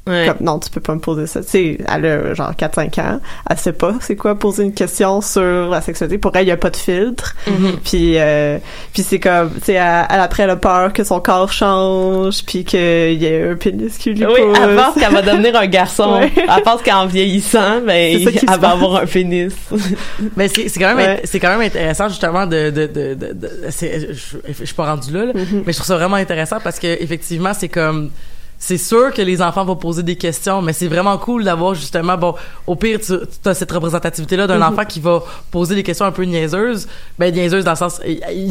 [0.09, 0.27] Ouais.
[0.29, 1.41] Comme, non, tu peux pas me poser ça.
[1.43, 3.21] Tu sais, elle a genre 4-5 ans.
[3.51, 6.19] Elle sait pas c'est quoi poser une question sur la sexualité.
[6.19, 7.35] Pour elle, il y a pas de filtre.
[7.49, 7.73] Mhm.
[7.85, 8.59] Puis, euh,
[8.93, 12.45] puis c'est comme, tu sais, elle, elle, après, elle a peur que son corps change,
[12.45, 12.79] puis qu'il
[13.21, 14.59] y ait un pénis qui lui Oui, pousse.
[14.63, 16.21] elle pense qu'elle va devenir un garçon.
[16.21, 16.31] Ouais.
[16.37, 18.73] Elle pense qu'en vieillissant, ben, elle va passe.
[18.73, 19.53] avoir un pénis.
[20.37, 21.21] Mais c'est quand même Ouais.
[21.25, 25.13] c'est quand même intéressant justement de de de, de, de- je, je suis pas rendu
[25.13, 25.63] là, là, Mm-hmm.
[25.67, 28.11] mais je trouve ça vraiment intéressant parce que effectivement c'est comme
[28.59, 32.17] c'est sûr que les enfants vont poser des questions, mais c'est vraiment cool d'avoir justement
[32.17, 32.35] bon
[32.67, 33.15] au pire tu
[33.49, 34.73] as cette représentativité là d'un Mm-hmm.
[34.73, 36.89] enfant qui va poser des questions un peu niaiseuses,
[37.19, 38.01] ben niaiseuses dans le sens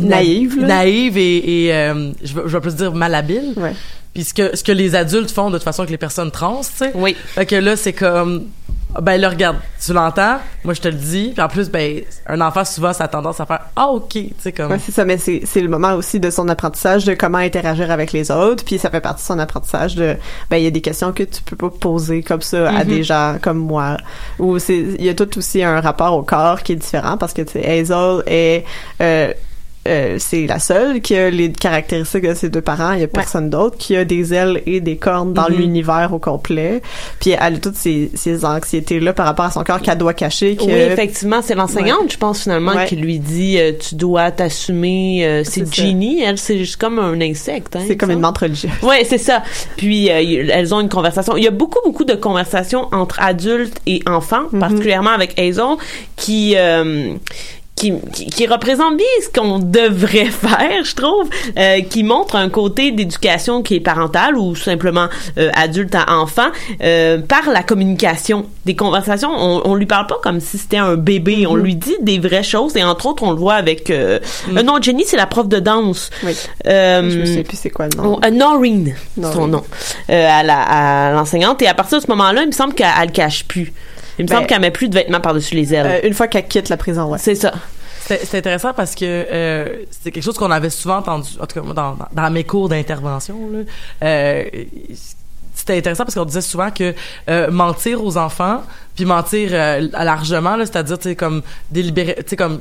[0.02, 0.68] Naïve, là.
[0.68, 3.54] naïve et, et euh, je vais je plus dire malhabile.
[3.58, 3.74] Ouais.
[4.14, 6.62] Puis ce que ce que les adultes font de toute façon avec les personnes trans,
[6.62, 6.92] tu sais.
[6.96, 7.16] Oui.
[7.34, 8.46] Fait que là, c'est comme,
[9.02, 12.42] ben là, regarde, tu l'entends, moi je te le dis, puis en plus, ben, un
[12.42, 14.72] enfant, souvent, ça a tendance à faire, ah, ok, tu sais, comme.
[14.72, 17.92] Ouais, c'est ça, mais c'est, c'est le moment aussi de son apprentissage de comment interagir
[17.92, 20.16] avec les autres, puis ça fait partie de son apprentissage de,
[20.50, 22.90] ben, il y a des questions que tu peux pas poser comme ça à Mhm.
[22.90, 23.98] des gens comme moi,
[24.40, 27.34] ou c'est, il y a tout aussi un rapport au corps qui est différent, parce
[27.34, 28.66] que, tu sais, Hazel est,
[29.02, 29.34] euh,
[29.88, 32.94] euh, c'est la seule qui a les caractéristiques de ses deux parents.
[32.94, 35.58] Il y a personne d'autre qui a des ailes et des cornes dans Mhm.
[35.58, 36.82] l'univers au complet.
[37.20, 40.56] Puis elle a toutes ces, ces anxiétés-là par rapport à son corps qu'elle doit cacher.
[40.56, 40.64] Que...
[40.64, 42.86] Oui, effectivement, c'est l'enseignante, je pense finalement, Ouais.
[42.88, 45.26] qui lui dit euh, tu dois t'assumer.
[45.26, 45.72] euh, c'est.
[45.74, 47.76] Ginny, elle, c'est juste comme un insecte.
[47.76, 48.72] Hein, C'est comme me une menthe religieuse.
[48.84, 49.44] Ouais, c'est ça.
[49.78, 51.36] Puis euh, elles ont une conversation.
[51.38, 54.60] Il y a beaucoup, beaucoup de conversations entre adultes et enfants, Mhm.
[54.60, 55.76] particulièrement avec Hazel,
[56.16, 57.14] qui euh,
[57.76, 62.50] qui, qui, qui représente bien ce qu'on devrait faire, je trouve, euh, qui montre un
[62.50, 65.08] côté d'éducation qui est parentale ou simplement
[65.38, 66.48] euh, adulte à enfant
[66.82, 69.30] euh, par la communication, des conversations.
[69.32, 72.44] On, on lui parle pas comme si c'était un bébé, on lui dit des vraies
[72.44, 74.20] choses et entre autres on le voit avec euh,
[74.56, 76.10] euh, non Jenny c'est la prof de danse.
[76.24, 76.34] Oui.
[76.68, 78.16] Euh, Je me souviens plus c'est quoi le nom.
[78.16, 79.52] Oh, euh, Noreen, c'est son Noreen.
[79.52, 79.64] nom,
[80.10, 81.62] euh, à l'enseignante.
[81.62, 83.74] Et à partir de ce moment-là, il me semble qu'elle elle le cache plus.
[84.20, 85.86] Il me Ben, semble qu'elle met plus de vêtements par-dessus les ailes.
[86.04, 87.18] Euh, une fois qu'elle quitte la prison, ouais.
[87.18, 87.54] c'est ça.
[88.08, 91.62] C'est intéressant parce que euh, c'est quelque chose qu'on avait souvent entendu, en tout cas
[91.66, 93.36] moi, dans, dans, dans mes cours d'intervention.
[93.52, 93.60] là.
[94.04, 94.44] Euh,
[95.56, 96.94] c'était intéressant parce qu'on disait souvent que
[97.30, 98.62] euh, mentir aux enfants,
[98.96, 101.42] puis mentir euh, largement, là, c'est-à-dire tu sais comme
[102.28, 102.60] sais comme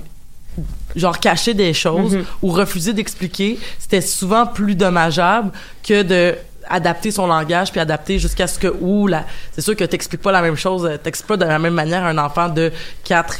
[0.96, 2.24] genre cacher des choses Mhm.
[2.42, 5.50] ou refuser d'expliquer, c'était souvent plus dommageable
[5.86, 6.36] que de
[6.68, 10.32] adapter son langage puis adapter jusqu'à ce que ou la c'est sûr que t'expliques pas
[10.32, 12.72] la même chose euh, t'expliques pas de la même manière à un enfant de
[13.04, 13.38] 4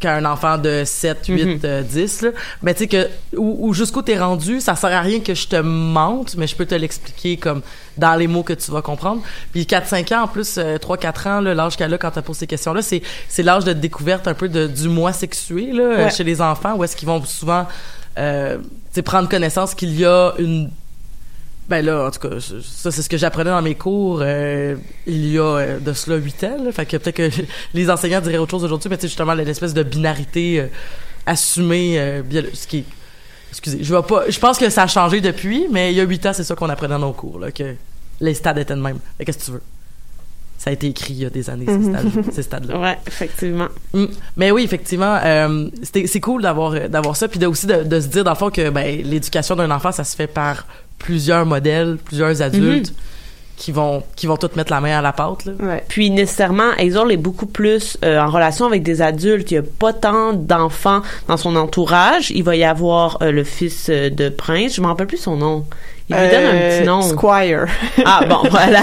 [0.00, 1.60] qu'à un enfant de 7, 8, Mhm.
[1.64, 2.28] euh, 10 là.
[2.62, 5.56] mais tu sais que ou, jusqu'où t'es rendu ça sert à rien que je te
[5.56, 7.62] mente mais je peux te l'expliquer comme
[7.96, 11.26] dans les mots que tu vas comprendre puis 4 5 ans en plus 3 4
[11.26, 14.28] ans l'âge qu'elle a quand elle pose ces questions là c'est c'est l'âge de découverte
[14.28, 16.10] un peu de, du moi sexué là euh, Ouais.
[16.10, 17.66] chez les enfants où est-ce qu'ils vont souvent
[18.18, 18.58] euh,
[19.04, 20.70] prendre connaissance qu'il y a une
[21.68, 24.74] ben là, en tout cas, ça c'est ce que j'apprenais dans mes cours euh,
[25.06, 26.56] il y a euh, de cela huit ans.
[26.64, 27.42] Là, fait que peut-être que
[27.74, 30.66] les enseignants diraient autre chose aujourd'hui, mais tu sais justement l'espèce de binarité euh,
[31.26, 32.84] assumée, euh, biolo- ce qui est-
[33.50, 36.04] excusez, je vais pas, je pense que ça a changé depuis, mais il y a
[36.04, 37.74] huit ans c'est ça qu'on apprenait dans nos cours là, que
[38.20, 38.98] les stades étaient de même.
[39.24, 39.62] Qu'est-ce que tu veux?
[40.56, 42.78] Ça a été écrit il y a des années ces stades, ces stades-là.
[42.80, 43.68] Ouais, effectivement.
[43.94, 44.06] Mm.
[44.36, 48.00] Mais oui, effectivement, euh, c'est cool d'avoir euh, d'avoir ça, puis de, aussi de, de
[48.00, 50.66] se dire dans le fond que ben, l'éducation d'un enfant, ça se fait par
[50.98, 52.92] plusieurs modèles, plusieurs adultes
[53.56, 55.44] qui vont qui vont tous mettre la main à la pâte.
[55.46, 55.52] Là.
[55.88, 59.50] Puis nécessairement, Hazel est beaucoup plus euh, en relation avec des adultes.
[59.50, 62.30] Il n'y a pas tant d'enfants dans son entourage.
[62.30, 64.74] Il va y avoir euh, le fils euh, de Prince.
[64.76, 65.64] Je me rappelle plus son nom.
[66.10, 67.02] Il lui donne un petit nom.
[67.02, 67.66] Squire.
[68.04, 68.80] Ah bon, voilà.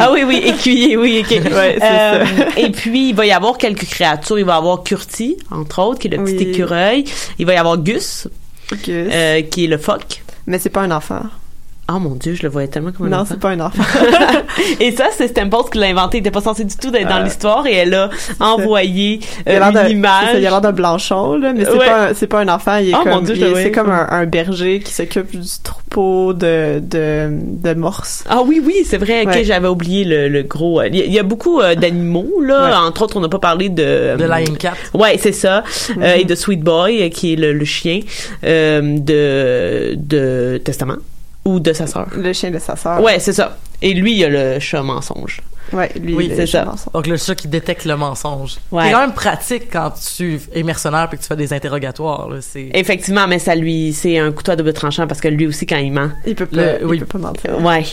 [0.00, 1.24] ah oui, oui, écuyer, oui.
[1.30, 2.60] Ouais, Euh, ça.
[2.60, 4.38] Et puis, il va y avoir quelques créatures.
[4.40, 6.50] Il va y avoir Curti, entre autres, qui est le petit Oui.
[6.50, 7.04] écureuil.
[7.38, 8.28] Il va y avoir Gus,
[8.72, 8.88] Gus.
[8.88, 10.22] euh, qui est le phoque.
[10.46, 11.22] Mais c'est pas un enfant.
[11.88, 13.34] Oh mon dieu, je le voyais tellement comme un Non, enfant.
[13.34, 13.80] c'est pas un enfant.
[14.80, 16.16] Et ça, c'est Stample qui l'a inventé.
[16.18, 18.10] Il était pas censé du tout d'être dans Euh, l'histoire et elle a
[18.40, 20.24] envoyé Il euh, a l'air d'un- une c'est image.
[20.32, 21.86] ça, il a l'air d'un blanchon, là, mais c'est Ouais.
[21.86, 22.78] pas, c'est pas un enfant.
[22.78, 25.46] Il est Oh, comme, mon Dieu, il c'est comme un, un berger qui s'occupe du
[25.62, 28.24] troupeau de, de, de morses.
[28.28, 29.22] Ah oui, oui, c'est vrai.
[29.22, 29.44] Ok, Ouais.
[29.44, 30.80] j'avais oublié le, le gros.
[30.80, 32.64] euh, Il y, a- il y a beaucoup euh, d'animaux là.
[32.68, 32.88] Ouais.
[32.88, 34.74] Entre autres, on n'a pas parlé de De Lion Cat.
[34.92, 35.62] Ouais, c'est ça.
[35.94, 36.02] Mhm.
[36.02, 38.00] Euh, et de Sweet Boy, qui est le, le chien
[38.42, 40.96] euh, de de Testament
[41.46, 42.08] ou de sa sœur.
[42.14, 43.00] Le chien de sa sœur.
[43.02, 43.56] Ouais, c'est ça.
[43.80, 45.40] Et lui, il a le chat mensonge.
[45.72, 46.64] Ouais, lui, Oui, c'est ça.
[46.64, 46.92] mensonge.
[46.92, 48.56] Donc le chat qui détecte le mensonge.
[48.70, 48.84] Ouais.
[48.84, 52.28] C'est quand même pratique quand tu es mercenaire puis que tu fais des interrogatoires.
[52.28, 52.36] Là.
[52.40, 55.66] C'est Effectivement, mais ça lui, c'est un couteau à double tranchant parce que lui aussi,
[55.66, 56.98] quand il ment, Il peut pas, Le- il oui.
[57.00, 57.60] peut pas mentir.
[57.60, 57.84] Ouais.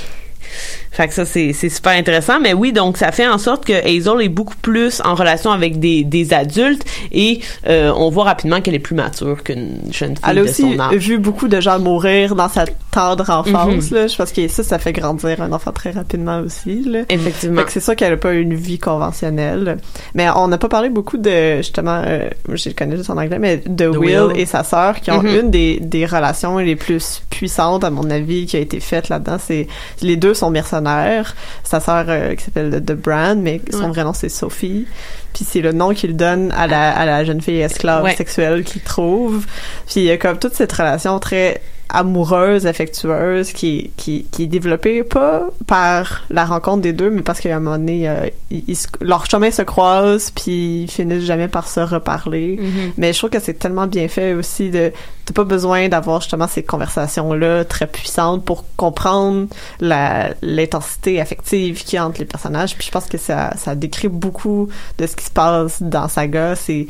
[0.91, 2.39] Fait que ça, c'est, c'est super intéressant.
[2.39, 5.79] Mais oui, donc ça fait en sorte que Hazel est beaucoup plus en relation avec
[5.79, 10.25] des, des adultes et euh, on voit rapidement qu'elle est plus mature qu'une jeune fille
[10.29, 10.95] Elle a de aussi son âge.
[10.95, 13.97] vu beaucoup de gens mourir dans sa tendre enfance, Mhm.
[13.97, 14.07] là.
[14.07, 16.99] Je pense que ça, ça fait grandir un enfant très rapidement aussi, là.
[17.09, 17.63] Effectivement.
[17.67, 19.77] C'est ça qu'elle a pas une vie conventionnelle.
[20.13, 23.39] Mais on n'a pas parlé beaucoup de, justement, euh, je le connais juste en anglais,
[23.39, 24.39] mais de Will, Will.
[24.39, 25.39] et sa sœur qui ont Mhm.
[25.39, 29.37] une des, des relations les plus puissantes, à mon avis, qui a été faite là-dedans.
[29.43, 29.67] C'est,
[30.01, 31.35] les deux sont mercenaires.
[31.63, 33.87] Sa sœur, euh, qui s'appelle The Brand, mais son Ouais.
[33.89, 34.87] vrai nom c'est Sophie.
[35.33, 38.15] Puis c'est le nom qu'il donne à la, à la jeune fille esclave Ouais.
[38.15, 39.45] sexuelle qu'il trouve.
[39.87, 44.47] Puis il y a comme toute cette relation très amoureuse, affectueuse, qui, qui, qui est
[44.47, 48.63] développée pas par la rencontre des deux, mais parce qu'à un moment donné, euh, ils-
[48.67, 52.57] ils se- leurs chemins se croisent, puis ils finissent jamais par se reparler.
[52.59, 52.93] Mhm.
[52.97, 54.91] Mais je trouve que c'est tellement bien fait aussi de
[55.25, 59.47] t'as pas besoin d'avoir justement ces conversations là très puissantes pour comprendre
[59.79, 63.73] la l'intensité affective qu'il y a entre les personnages puis je pense que ça ça
[63.73, 64.67] décrit beaucoup
[64.97, 66.87] de ce qui se passe dans Saga c'est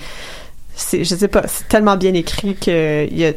[0.75, 3.34] c'est je sais pas c'est tellement bien écrit que y y a-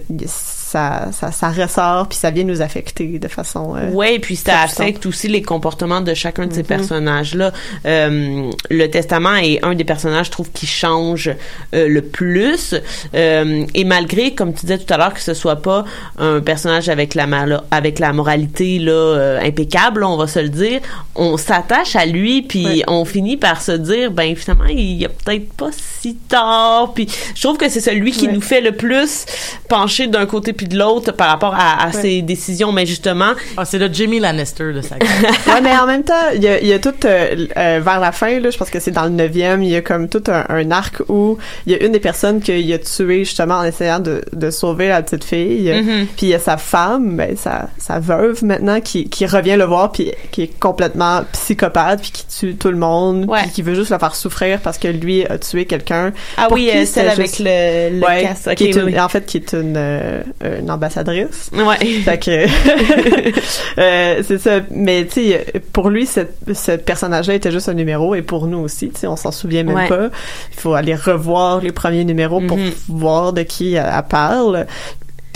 [0.67, 4.62] ça, ça ça ressort puis ça vient nous affecter de façon euh, Ouais, puis ça
[4.62, 6.67] affecte aussi les comportements de chacun de ces Mhm.
[6.67, 7.53] personnages-là.
[7.87, 11.29] Euh, le Testament est un des personnages, je trouve, qui change
[11.75, 12.75] euh, le plus.
[13.14, 15.85] Euh, et malgré, comme tu disais tout à l'heure, que ce soit pas
[16.19, 17.27] un personnage avec la
[17.71, 20.81] avec la moralité là impeccable, on va se le dire,
[21.14, 22.83] on s'attache à lui, puis Ouais.
[22.89, 26.93] on finit par se dire, ben finalement, il y a peut-être pas si tard.
[26.95, 28.33] Puis je trouve que c'est celui qui Ouais.
[28.33, 29.27] nous fait le plus
[29.69, 31.92] pencher d'un côté puis de l'autre par rapport à, à Ouais.
[32.02, 32.72] ses décisions.
[32.72, 35.07] Mais justement, ah, c'est le Jamie Lannister de Saga.
[35.07, 38.00] ouais, mais en même temps, il y a, il y a tout euh, euh, vers
[38.00, 40.22] la fin, là, je pense que c'est dans le neuvième, il y a comme tout
[40.28, 43.64] un, un arc où il y a une des personnes qu'il a tué justement en
[43.64, 45.70] essayant de, de sauver la petite fille.
[45.72, 46.07] Mhm.
[46.16, 49.64] Puis il y a sa femme, ben, sa, sa veuve maintenant, qui, qui revient le
[49.64, 53.42] voir, puis qui est complètement psychopathe, puis qui tue tout le monde, Ouais.
[53.42, 56.12] puis qui veut juste le faire souffrir parce que lui a tué quelqu'un.
[56.36, 58.46] Ah oui, euh, celle avec le, le Ouais, casque.
[58.48, 59.00] Ok, qui est oui, une- oui.
[59.00, 60.22] en fait qui est une, euh,
[60.61, 61.51] une ambassadrice.
[61.53, 61.76] Ouais.
[62.05, 62.47] Fait que
[63.78, 64.61] euh, c'est ça.
[64.70, 68.59] Mais tu sais, pour lui, cette, ce personnage-là était juste un numéro, et pour nous
[68.59, 69.88] aussi, tu sais, on s'en souvient même Ouais.
[69.88, 70.09] pas.
[70.53, 72.70] Il faut aller revoir les premiers numéros pour Mhm.
[72.88, 74.66] voir de qui elle, elle parle.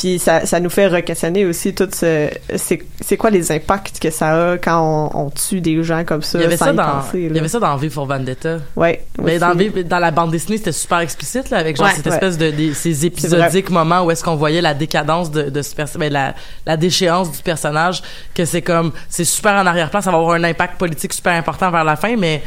[0.00, 4.08] Puis ça, ça nous fait re-questionner aussi tout ce, c'est, c'est quoi les impacts que
[4.10, 6.72] ça a quand on, on tue des gens comme ça Il y avait sans ça
[6.72, 8.60] y dans, penser, il y avait ça dans V for Vendetta.
[8.76, 9.04] Ouais.
[9.22, 9.54] Mais dans.
[9.54, 11.92] V- dans la bande dessinée, c'était super explicite, là, avec genre Ouais.
[11.94, 15.60] cette espèce de, des- ces épisodiques moments où est-ce qu'on voyait la décadence de, de
[15.60, 16.34] ce perso- ben, la,
[16.64, 18.02] la déchéance du personnage,
[18.34, 21.70] que c'est comme, c'est super en arrière-plan, ça va avoir un impact politique super important
[21.70, 22.42] vers la fin, mais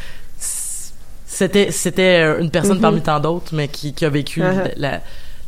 [1.26, 2.82] c'était, c'était euh, une personne Mhm.
[2.82, 4.72] parmi tant d'autres, mais qui, qui a vécu Uh-huh.
[4.78, 5.02] la,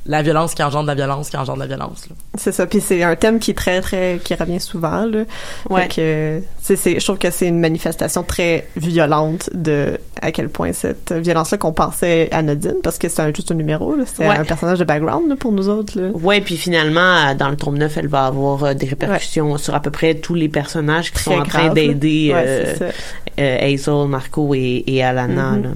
[0.08, 2.08] la violence qui engendre la violence, qui engendre la violence.
[2.36, 2.68] C'est ça.
[2.68, 5.24] Puis c'est un thème qui est très, très, qui revient souvent, là.
[5.70, 5.88] Ouais.
[5.96, 11.74] Je trouve que c'est une manifestation très violente de à quel point cette violence-là qu'on
[11.74, 13.96] pensait anodine, parce que c'est un, juste un numéro.
[14.06, 14.38] C'est Ouais.
[14.38, 16.10] un personnage de background, là, pour nous autres, là.
[16.14, 17.00] Ouais, puis finalement,
[17.30, 20.16] euh, dans le tome 9, elle va avoir euh, des répercussions sur à peu près
[20.16, 22.92] tous les personnages qui Très sont en train d'aider Ouais, euh,
[23.40, 25.52] euh, Hazel, Marco et, et Alana.
[25.52, 25.64] Mhm.
[25.64, 25.70] là.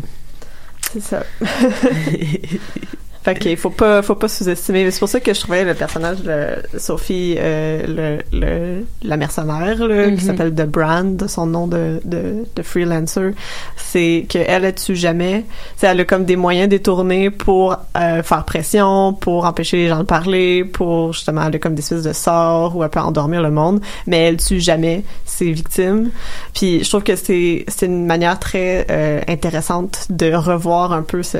[0.93, 1.23] C'est ça.
[3.21, 4.89] Fait qu'il faut pas, faut pas sous-estimer.
[4.91, 9.85] C'est pour ça que je trouvais le personnage de Sophie, euh, le, le, la mercenaire,
[9.85, 10.15] là, Mhm.
[10.17, 13.31] qui s'appelle The Brand, son nom de, de, de freelancer,
[13.75, 15.43] c'est qu'elle, elle tue jamais.
[15.75, 19.99] C'est elle a comme des moyens détournés pour euh, faire pression, pour empêcher les gens
[19.99, 23.41] de parler, pour justement, elle a comme des espèces de sorts où elle peut endormir
[23.41, 26.09] le monde, mais elle tue jamais ses victimes.
[26.53, 31.21] Puis je trouve que c'est c'est une manière très euh, intéressante de revoir un peu
[31.21, 31.39] ce,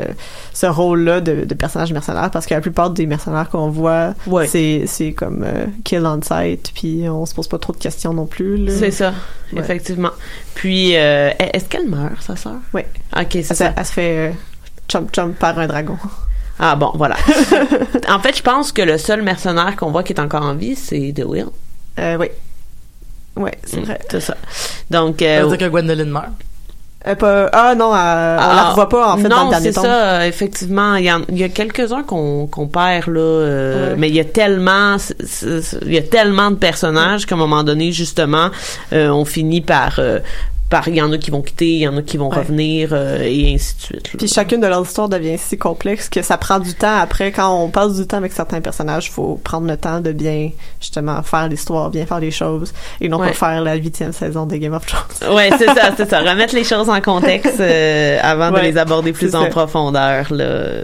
[0.54, 4.48] ce rôle-là de, de personnage mercenaire parce que la plupart des mercenaires qu'on voit, Ouais.
[4.48, 8.14] c'est c'est comme euh, kill on sight, puis on se pose pas trop de questions
[8.14, 8.58] non plus.
[8.58, 8.72] là.
[8.78, 9.14] C'est ça,
[9.54, 9.60] Ouais.
[9.62, 10.12] effectivement.
[10.56, 12.56] Puis, euh, est-ce qu'elle meurt, sa sœur?
[12.74, 12.82] Oui.
[13.18, 13.74] Ok, c'est ça.
[13.76, 14.32] elle se fait euh,
[14.92, 15.98] chomp chomp par un dragon.
[16.60, 17.16] Ah bon, voilà.
[18.10, 20.76] en fait, je pense que le seul mercenaire qu'on voit qui est encore en vie,
[20.76, 21.46] c'est The Will.
[22.00, 22.28] Euh, oui.
[23.38, 24.00] Ouais, c'est Mm, vrai.
[24.12, 24.36] C'est ça.
[24.90, 26.28] Donc, Ça euh, veut dire que Gwendoline meurt.
[27.18, 29.80] Pas- ah non, euh, on la revoit pas en fait non, dans le dernier c'est
[29.80, 30.20] ça.
[30.20, 33.96] euh, Effectivement, il y, en- il y a quelques-uns qu'on qu'on perd là, euh, Ouais.
[33.98, 34.98] mais il y a tellement,
[35.86, 38.50] il y a tellement de personnages qu'à un moment donné, justement,
[38.92, 40.20] euh, on finit par, euh,
[40.70, 42.38] par, il y en a qui vont quitter, il y en a qui vont Ouais.
[42.38, 44.10] revenir euh, et ainsi de suite.
[44.18, 46.98] Puis chacune de leurs histoires devient si complexe que ça prend du temps.
[47.00, 50.52] Après, quand on passe du temps avec certains personnages, faut prendre le temps de bien,
[50.80, 53.28] justement, faire l'histoire, bien faire les choses, et non Ouais.
[53.30, 55.34] pas faire la huitième saison de Game of Thrones.
[55.36, 56.20] Ouais, c'est ça, c'est ça.
[56.22, 59.50] Remettre les choses en contexte euh, avant de les aborder plus en ça.
[59.50, 60.28] profondeur.
[60.32, 60.84] Là.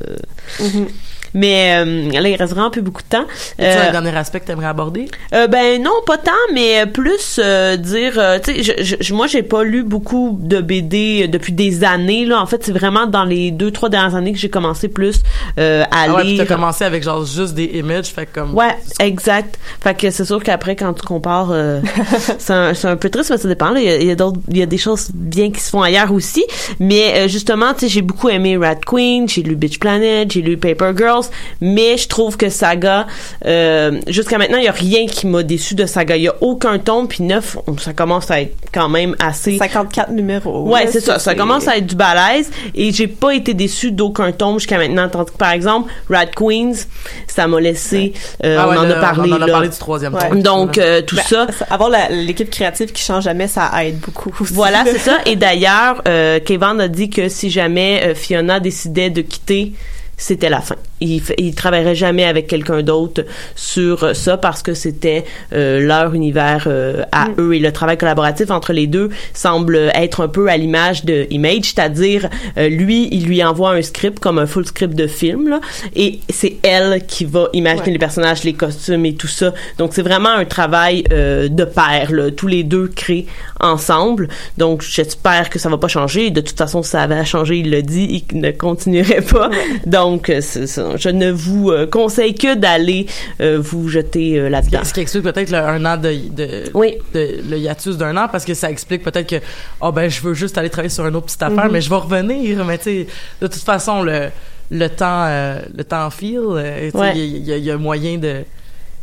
[0.60, 0.88] Mhm.
[1.36, 3.26] Mais euh, là, il reste vraiment plus beaucoup de temps.
[3.60, 5.08] C'est Euh, un dernier aspect que t'aimerais aborder?
[5.34, 9.28] Euh, ben non, pas tant, mais plus euh, dire, euh, tu sais, je, je- moi
[9.28, 12.42] j'ai pas lu beaucoup de BD depuis des années là.
[12.42, 15.22] En fait, c'est vraiment dans les deux trois dernières années que j'ai commencé plus
[15.60, 16.46] euh, à Ah ouais, lire.
[16.48, 18.56] t'as commencé avec genre juste des images, fait comme...
[18.56, 19.60] Ouais, exact.
[19.84, 21.82] Fait que c'est sûr qu'après, quand tu compares, euh,
[22.40, 23.70] c'est un, un peu triste, mais ça dépend.
[23.72, 23.82] là.
[23.82, 26.46] Il y a, d'autres, il y a des choses bien qui se font ailleurs aussi.
[26.80, 30.42] Mais euh, justement, tu sais, j'ai beaucoup aimé Rat Queen, j'ai lu Bitch Planet, j'ai
[30.42, 31.24] lu Paper Girls,
[31.61, 33.07] mais je trouve que Saga,
[33.45, 36.15] euh, jusqu'à maintenant, il y a rien qui m'a déçu de Saga.
[36.17, 39.57] Il y a aucun tome, puis neuf, ça commence à être quand même assez.
[39.57, 40.69] 54 numéros.
[40.69, 41.19] Ouais, c'est ça.
[41.19, 45.07] Ça commence à être du balèze et j'ai pas été déçue d'aucun tome jusqu'à maintenant.
[45.09, 46.73] Tandis que, par exemple, Rat Queens,
[47.28, 48.13] ça m'a laissé,
[48.43, 49.51] euh, Ah ouais, on en a parlé, on en a là.
[49.53, 50.30] parlé du troisième Ouais.
[50.30, 50.41] tome.
[50.41, 51.47] Donc, euh, tout Ben, ça.
[51.69, 54.34] Avoir l'équipe créative qui change jamais, ça aide beaucoup.
[54.39, 54.53] aussi.
[54.53, 55.17] Voilà, c'est ça.
[55.26, 59.73] Et d'ailleurs, euh, Kevin a dit que si jamais Fiona décidait de quitter,
[60.17, 60.76] c'était la fin.
[61.02, 63.26] Il, il travaillerait jamais avec quelqu'un d'autre
[63.56, 67.98] sur euh, ça parce que c'était euh, leur univers euh, à eux et le travail
[67.98, 73.10] collaboratif entre les deux semble être un peu à l'image de Image, c'est-à-dire euh, lui,
[73.12, 75.60] il lui envoie un script comme un full script de film là,
[75.96, 77.91] et c'est elle qui va imaginer Ouais.
[77.91, 79.54] les personnages, les costumes et tout ça.
[79.78, 82.12] Donc c'est vraiment un travail euh, de pair.
[82.12, 82.32] Là.
[82.32, 83.26] Tous les deux créent
[83.60, 84.30] ensemble.
[84.58, 86.30] Donc j'espère que ça va pas changer.
[86.30, 89.50] De toute façon, ça avait changé, il l'a dit, il ne continuerait pas.
[89.86, 90.85] Donc euh, c'est.
[90.96, 93.08] Je ne vous euh, conseille que d'aller
[93.42, 94.80] euh, vous jeter euh, là-dedans.
[94.84, 96.98] Ce qui explique peut-être le- un an de, de, Oui.
[97.14, 99.36] de- le hiatus d'un an parce que ça explique peut-être que
[99.82, 101.72] oh ben je veux juste aller travailler sur une autre petite affaire Mhm.
[101.72, 103.08] mais je vais revenir mais tu sais
[103.42, 104.30] de toute façon le
[104.72, 107.18] le temps euh, le temps file euh, Ouais.
[107.18, 108.44] y, il y a moyen de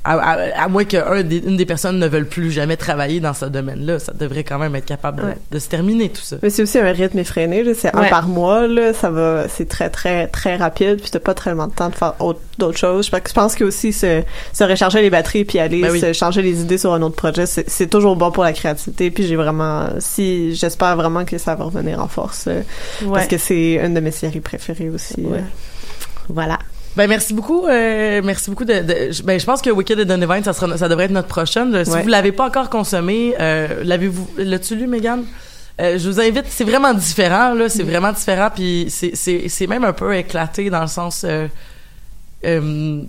[0.04, 3.34] à, à, à moins qu'une des, une des personnes ne veuille plus jamais travailler dans
[3.34, 5.36] ce domaine-là, ça devrait quand même être capable de, Ouais.
[5.50, 6.36] de se terminer tout ça.
[6.42, 7.62] Mais c'est aussi un rythme effréné.
[7.74, 8.92] C'est un par mois, là.
[8.92, 11.00] Ça va, c'est très, très, très rapide.
[11.00, 13.06] Puis t'as pas tellement de temps de faire autre- d'autres choses.
[13.06, 14.22] Je pense que- aussi se,
[14.52, 16.00] se recharger les batteries puis aller Ben oui.
[16.00, 19.10] se changer les idées sur un autre projet, c'est, toujours bon pour la créativité.
[19.12, 22.46] Puis j'ai vraiment, si, j'espère vraiment que ça va revenir en force.
[22.48, 22.62] euh,
[23.12, 25.20] Parce que c'est une de mes séries préférées aussi.
[25.20, 25.38] Ouais.
[25.38, 25.42] euh.
[26.28, 26.58] Voilà.
[26.94, 30.44] Ben merci beaucoup, euh, merci beaucoup de, de- ben je pense que Wicked et Donovan
[30.44, 31.84] ça sera ça devrait être notre prochaine.
[31.86, 32.02] Si Ouais.
[32.02, 35.24] vous l'avez pas encore consommé, euh, l'avez-vous l'as-tu lu Megan?
[35.80, 39.66] Euh, je vous invite, c'est vraiment différent là, c'est vraiment différent puis c'est c'est c'est
[39.66, 41.48] même un peu éclaté dans le sens euh,
[42.44, 43.00] euh,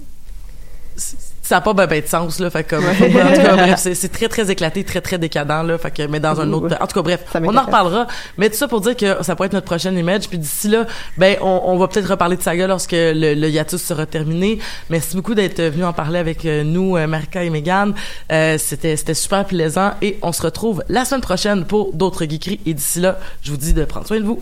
[1.44, 2.50] ça a pas ben, ben de sens là.
[2.50, 5.78] Fait comme en tout cas, bref c'est c'est très très éclaté très très décadent là.
[5.78, 8.08] Fait que mais dans un autre en tout cas bref on en reparlera.
[8.38, 10.30] Mais tout ça pour dire que ça pourrait être notre prochaine image.
[10.30, 10.86] Puis d'ici là
[11.18, 14.60] ben on, on va peut-être reparler de saga lorsque le, le hiatus sera terminé.
[14.90, 17.94] Merci beaucoup d'être venu en parler avec euh, nous euh, Marika et Megan.
[18.32, 22.62] Euh, c'était c'était super plaisant et on se retrouve la semaine prochaine pour d'autres geekeries.
[22.66, 24.42] Et d'ici là je vous dis de prendre soin de vous